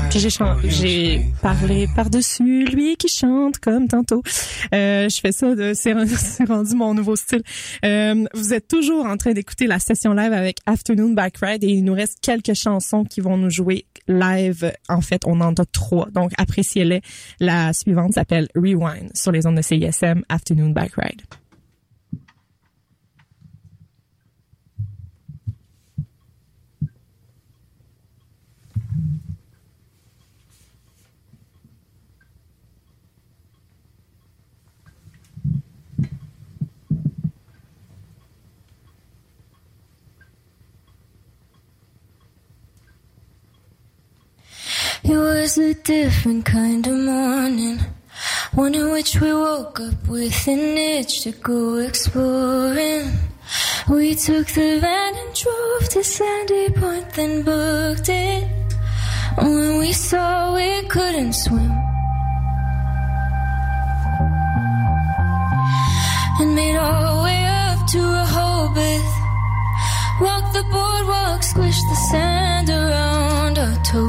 Puis 0.10 0.20
j'ai 0.20 1.22
parlé 1.42 1.88
par-dessus 1.96 2.66
lui 2.66 2.98
qui 2.98 3.08
chante 3.08 3.60
comme 3.60 3.88
tantôt. 3.88 4.22
Euh, 4.76 5.08
je 5.08 5.20
fais 5.22 5.32
ça, 5.32 5.56
de- 5.56 5.72
c'est 5.74 5.94
ren- 5.94 6.06
c'est 6.18 6.44
rendu 6.44 6.76
mon 6.76 6.94
nouveau 6.94 7.16
style. 7.16 7.44
Euh, 7.86 8.26
vous 8.34 8.54
êtes 8.54 8.68
toujours 8.68 9.06
en 9.06 9.16
train 9.16 9.32
d'écouter 9.32 9.68
la 9.68 9.80
session 9.80 10.14
live 10.14 10.34
avec 10.34 10.58
Afternoon 10.66 11.12
Bike 11.14 11.38
Ride 11.42 11.64
et 11.64 11.68
il 11.70 11.86
nous 11.86 11.94
reste 11.94 12.18
quelques 12.22 12.56
chansons 12.56 13.06
qui 13.06 13.22
vont 13.22 13.38
nous 13.38 13.50
jouer 13.50 13.86
live. 14.10 14.74
En 14.90 15.00
fait, 15.00 15.22
on 15.26 15.40
en 15.40 15.54
a 15.54 15.66
trois, 15.72 16.10
donc 16.14 16.32
appréciez-les. 16.38 17.02
La 17.40 17.72
suivante 17.72 18.14
s'appelle 18.16 18.50
Rewind 18.54 19.12
sur 19.16 19.32
les 19.32 19.48
ondes 19.48 19.56
de 19.56 19.62
CISM 19.62 20.24
Afternoon 20.28 20.72
Bike 20.72 20.96
Ride. 20.98 21.22
It 45.10 45.16
was 45.16 45.58
a 45.58 45.74
different 45.74 46.44
kind 46.44 46.86
of 46.86 46.98
morning, 46.98 47.80
one 48.54 48.76
in 48.76 48.92
which 48.92 49.22
we 49.22 49.32
woke 49.34 49.80
up 49.80 50.06
with 50.06 50.48
an 50.50 50.78
itch 50.78 51.22
to 51.22 51.32
go 51.32 51.78
exploring. 51.78 53.14
We 53.90 54.16
took 54.16 54.48
the 54.48 54.80
van 54.82 55.16
and 55.16 55.34
drove 55.34 55.90
to 55.92 56.04
Sandy 56.04 56.72
Point, 56.72 57.10
then 57.14 57.44
booked 57.44 58.10
it. 58.10 58.52
When 59.38 59.78
we 59.80 59.94
saw 59.94 60.54
we 60.56 60.82
couldn't 60.90 61.32
swim, 61.32 61.72
and 66.40 66.54
made 66.54 66.76
our 66.76 67.24
way 67.24 67.46
up 67.46 67.88
to 67.94 68.00
a 68.00 68.26
Rehoboth. 68.28 69.14
Walked 70.20 70.52
the 70.52 70.64
boardwalk, 70.64 71.40
squished 71.44 71.88
the 71.92 72.00
sand 72.12 72.70
around 72.70 73.58
our 73.58 73.78
toes. 73.86 74.07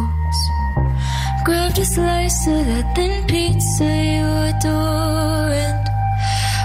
Grabbed 1.48 1.78
a 1.78 1.84
slice 1.86 2.46
of 2.46 2.66
that 2.66 2.94
thin 2.94 3.26
pizza 3.26 3.84
you 3.84 4.26
adore 4.48 5.48
and 5.66 5.88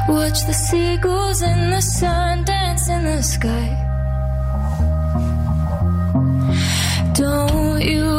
watched 0.09 0.45
the 0.45 0.53
seagulls 0.53 1.41
and 1.41 1.71
the 1.71 1.79
sun 1.79 2.43
dance 2.43 2.89
in 2.89 3.05
the 3.05 3.23
sky. 3.23 3.69
Don't 7.13 7.81
you 7.81 8.09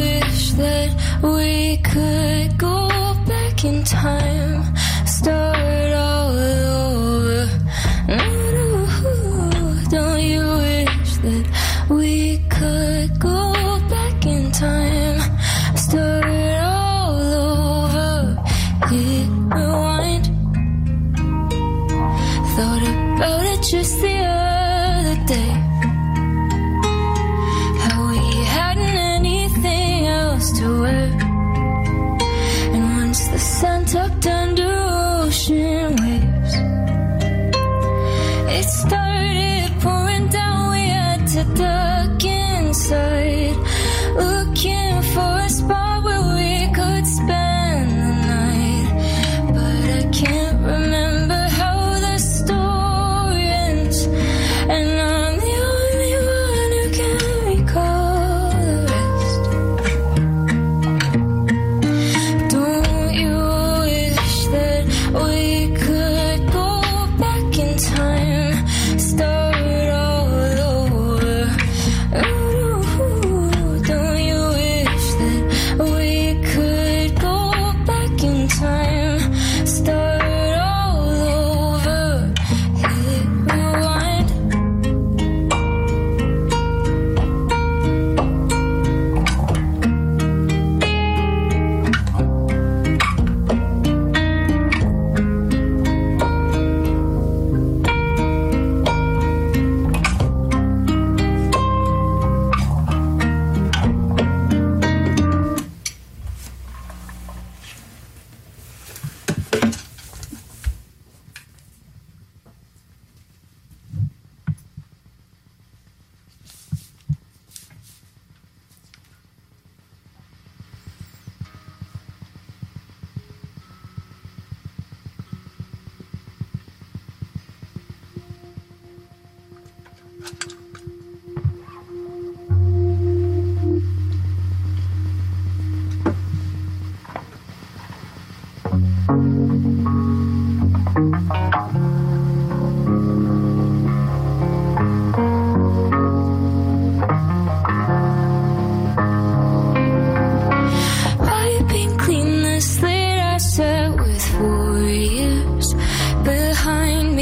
wish 0.00 0.52
that 0.52 0.90
we 1.22 1.76
could 1.92 2.56
go 2.56 2.88
back 3.26 3.62
in 3.62 3.84
time? 3.84 4.74
Start 5.04 5.92
all 5.92 6.33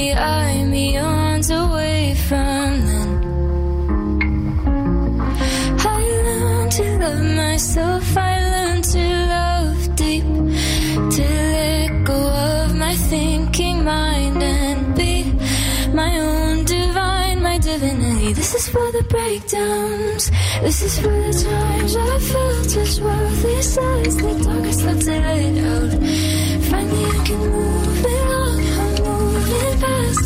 me 0.03 0.13
I'm 0.13 0.75
eons 0.75 1.49
away 1.51 2.15
from 2.29 2.71
then. 2.89 3.11
I 5.97 6.03
learned 6.27 6.73
to 6.79 6.87
love 7.03 7.25
myself, 7.45 8.17
I 8.17 8.35
learned 8.53 8.87
to 8.97 9.05
love 9.37 9.81
deep, 10.03 10.29
to 11.17 11.25
let 11.57 11.91
go 12.11 12.21
of 12.51 12.69
my 12.85 12.95
thinking 13.13 13.79
mind 13.85 14.43
and 14.43 14.81
be 14.99 15.15
my 16.01 16.13
own 16.29 16.65
divine, 16.65 17.39
my 17.49 17.59
divinity. 17.59 18.33
This 18.33 18.53
is 18.59 18.67
for 18.75 18.87
the 18.97 19.05
breakdowns, 19.15 20.25
this 20.65 20.79
is 20.89 20.95
for 21.03 21.17
the 21.27 21.35
times 21.49 21.93
I 21.97 22.19
felt 22.33 22.65
just 22.77 22.97
worthless 23.07 23.79
as 23.79 24.17
the 24.23 24.33
darkest 24.47 24.81
left 24.87 25.07
it 25.17 25.57
out. 25.71 25.93
Finally, 26.71 27.05
I 27.15 27.19
can 27.27 27.41
move. 27.53 28.12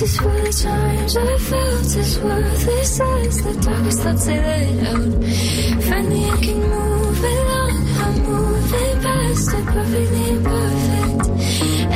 This 0.00 0.14
is 0.14 0.18
for 0.18 0.32
the 0.32 0.50
times 0.50 1.14
I 1.14 1.36
felt 1.36 1.96
as 1.96 2.18
worthless 2.20 3.00
as 3.00 3.42
the 3.42 3.52
darkest 3.60 4.00
thoughts 4.00 4.28
I 4.28 4.36
let 4.38 4.86
out. 4.88 5.24
Finally, 5.84 6.24
I 6.24 6.36
can 6.40 6.60
move 6.72 7.24
along. 7.32 7.74
I'm 8.04 8.16
moving 8.22 9.00
past 9.02 9.50
the 9.50 9.60
perfectly 9.70 10.30
imperfect. 10.30 11.28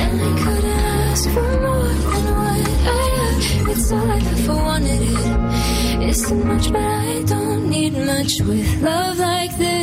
And 0.03 0.21
I 0.21 0.31
couldn't 0.43 0.79
ask 1.01 1.29
for 1.31 1.49
more 1.65 1.93
than 2.13 2.25
what 2.37 2.61
I 2.85 3.07
have. 3.17 3.69
It's 3.69 3.91
all 3.91 4.11
I've 4.11 4.39
ever 4.39 4.55
wanted. 4.55 5.01
It. 5.01 6.09
It's 6.09 6.29
too 6.29 6.43
much, 6.43 6.71
but 6.71 6.83
I 6.83 7.23
don't 7.23 7.69
need 7.71 7.93
much 7.93 8.39
with 8.41 8.83
love 8.83 9.17
like 9.17 9.57
this. 9.57 9.74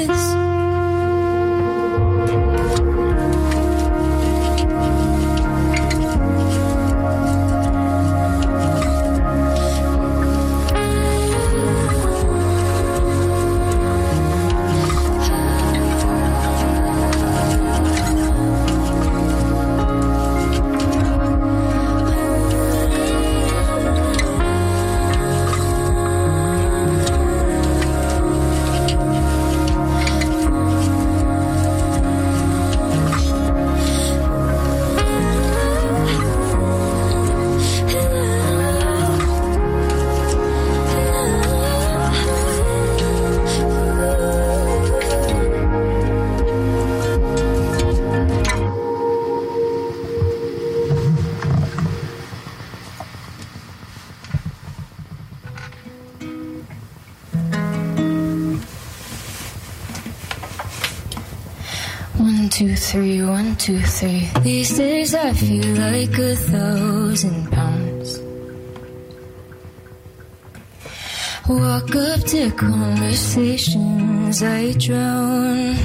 To 72.32 72.50
conversations, 72.52 74.42
I 74.42 74.72
drown. 74.78 75.76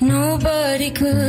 Nobody 0.00 0.92
could 0.92 1.27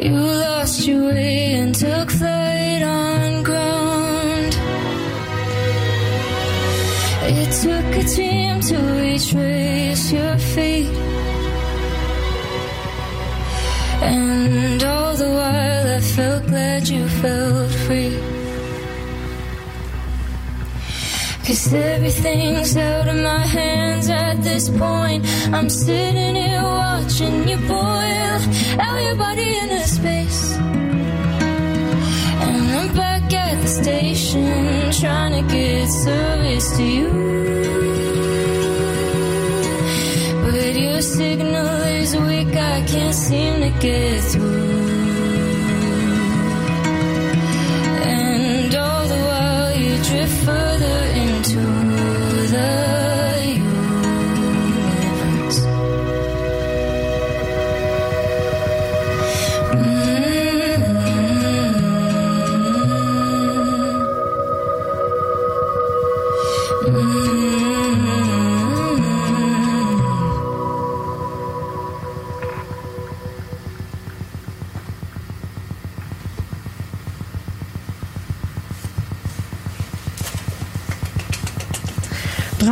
You 0.00 0.12
lost 0.12 0.86
your 0.86 1.06
way 1.12 1.54
and 1.54 1.74
took 1.74 2.08
flight 2.08 2.82
on 2.82 3.42
ground. 3.42 4.54
It 7.24 7.50
took 7.62 7.96
a 7.96 8.04
team 8.04 8.60
to 8.60 8.76
retrace 8.76 10.12
your 10.12 10.38
feet. 10.38 10.94
And 14.00 14.80
all 14.84 15.16
the 15.16 15.30
while 15.30 15.96
I 15.96 16.00
felt 16.00 16.46
glad 16.46 16.88
you 16.88 17.08
felt 17.08 17.70
free. 17.86 18.16
Cause 21.44 21.74
everything's 21.74 22.76
out 22.76 23.08
of 23.08 23.16
my 23.16 23.40
hands 23.40 24.08
at 24.08 24.44
this 24.44 24.68
point. 24.68 25.24
I'm 25.52 25.68
sitting 25.68 26.36
here 26.36 26.62
watching 26.62 27.48
you 27.48 27.56
boil 27.66 28.27
out 28.78 29.02
your 29.02 29.16
body 29.16 29.58
into 29.58 29.86
space. 29.86 30.56
And 32.44 32.70
I'm 32.78 32.94
back 32.94 33.32
at 33.32 33.60
the 33.62 33.68
station 33.68 34.92
trying 34.92 35.34
to 35.38 35.54
get 35.54 35.88
service 35.88 36.76
to 36.76 36.84
you. 36.84 37.10
But 40.44 40.74
your 40.80 41.02
signal 41.02 41.82
is 42.00 42.16
weak, 42.16 42.54
I 42.54 42.84
can't 42.86 43.14
seem 43.14 43.60
to 43.60 43.70
get 43.80 44.22
through. 44.24 44.57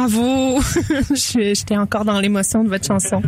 Bravo! 0.07 0.61
J'étais 1.15 1.77
encore 1.77 2.05
dans 2.05 2.21
l'émotion 2.21 2.63
de 2.63 2.69
votre 2.69 2.87
chanson. 2.87 3.21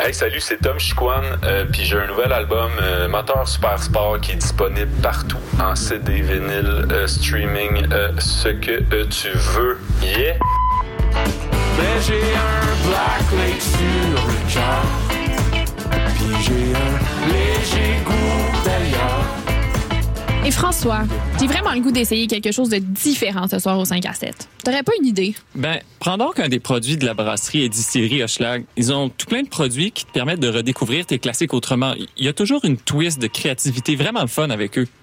Hey, 0.00 0.14
salut, 0.14 0.40
c'est 0.40 0.58
Tom 0.58 0.78
Chiquan, 0.78 1.22
euh, 1.44 1.64
puis 1.72 1.82
j'ai 1.84 1.98
un 1.98 2.06
nouvel 2.06 2.32
album 2.32 2.70
euh, 2.80 3.08
Moteur 3.08 3.48
Super 3.48 3.82
Sport 3.82 4.20
qui 4.20 4.32
est 4.32 4.36
disponible 4.36 4.90
partout 5.02 5.38
en 5.60 5.74
CD, 5.74 6.20
vinyle, 6.20 6.86
euh, 6.92 7.06
streaming, 7.06 7.86
euh, 7.92 8.12
ce 8.18 8.48
que 8.48 8.82
euh, 8.94 9.06
tu 9.06 9.30
veux. 9.30 9.78
Yeah! 10.02 10.36
Ben 11.14 12.00
j'ai 12.06 12.14
un 12.14 12.88
Black 12.88 13.32
Lake 13.38 13.62
sur 13.62 14.26
le 14.26 14.52
cœur 14.52 14.84
Puis 16.14 16.44
j'ai 16.44 16.74
un 16.74 17.26
léger 17.32 17.98
goût 18.04 18.57
Et 20.48 20.50
François, 20.50 21.02
j'ai 21.38 21.46
vraiment 21.46 21.74
le 21.74 21.80
goût 21.80 21.92
d'essayer 21.92 22.26
quelque 22.26 22.52
chose 22.52 22.70
de 22.70 22.78
différent 22.78 23.46
ce 23.48 23.58
soir 23.58 23.78
au 23.78 23.84
5 23.84 24.06
à 24.06 24.14
7. 24.14 24.48
T'aurais 24.64 24.82
pas 24.82 24.92
une 24.98 25.06
idée? 25.06 25.34
Ben, 25.54 25.78
prends 25.98 26.16
donc 26.16 26.40
un 26.40 26.48
des 26.48 26.58
produits 26.58 26.96
de 26.96 27.04
la 27.04 27.12
brasserie 27.12 27.64
et 27.64 27.68
distillerie 27.68 28.22
Hochelag. 28.22 28.64
Ils 28.78 28.90
ont 28.90 29.10
tout 29.10 29.26
plein 29.26 29.42
de 29.42 29.48
produits 29.50 29.90
qui 29.90 30.06
te 30.06 30.10
permettent 30.10 30.40
de 30.40 30.48
redécouvrir 30.48 31.04
tes 31.04 31.18
classiques 31.18 31.52
autrement. 31.52 31.92
Il 32.16 32.24
y 32.24 32.28
a 32.28 32.32
toujours 32.32 32.64
une 32.64 32.78
twist 32.78 33.20
de 33.20 33.26
créativité 33.26 33.94
vraiment 33.94 34.26
fun 34.26 34.48
avec 34.48 34.78
eux. 34.78 34.88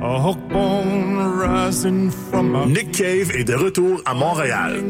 a 0.00 0.20
hook 0.20 0.38
bone 0.48 1.16
rising 1.38 2.10
from 2.10 2.54
a 2.54 2.66
Nick 2.66 2.92
Cave 2.92 3.32
est 3.34 3.44
de 3.44 3.54
retour 3.54 4.00
à 4.04 4.14
Montréal 4.14 4.82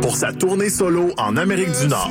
pour 0.00 0.16
sa 0.16 0.32
tournée 0.32 0.70
solo 0.70 1.10
en 1.16 1.36
Amérique 1.36 1.70
du 1.80 1.88
Nord. 1.88 2.10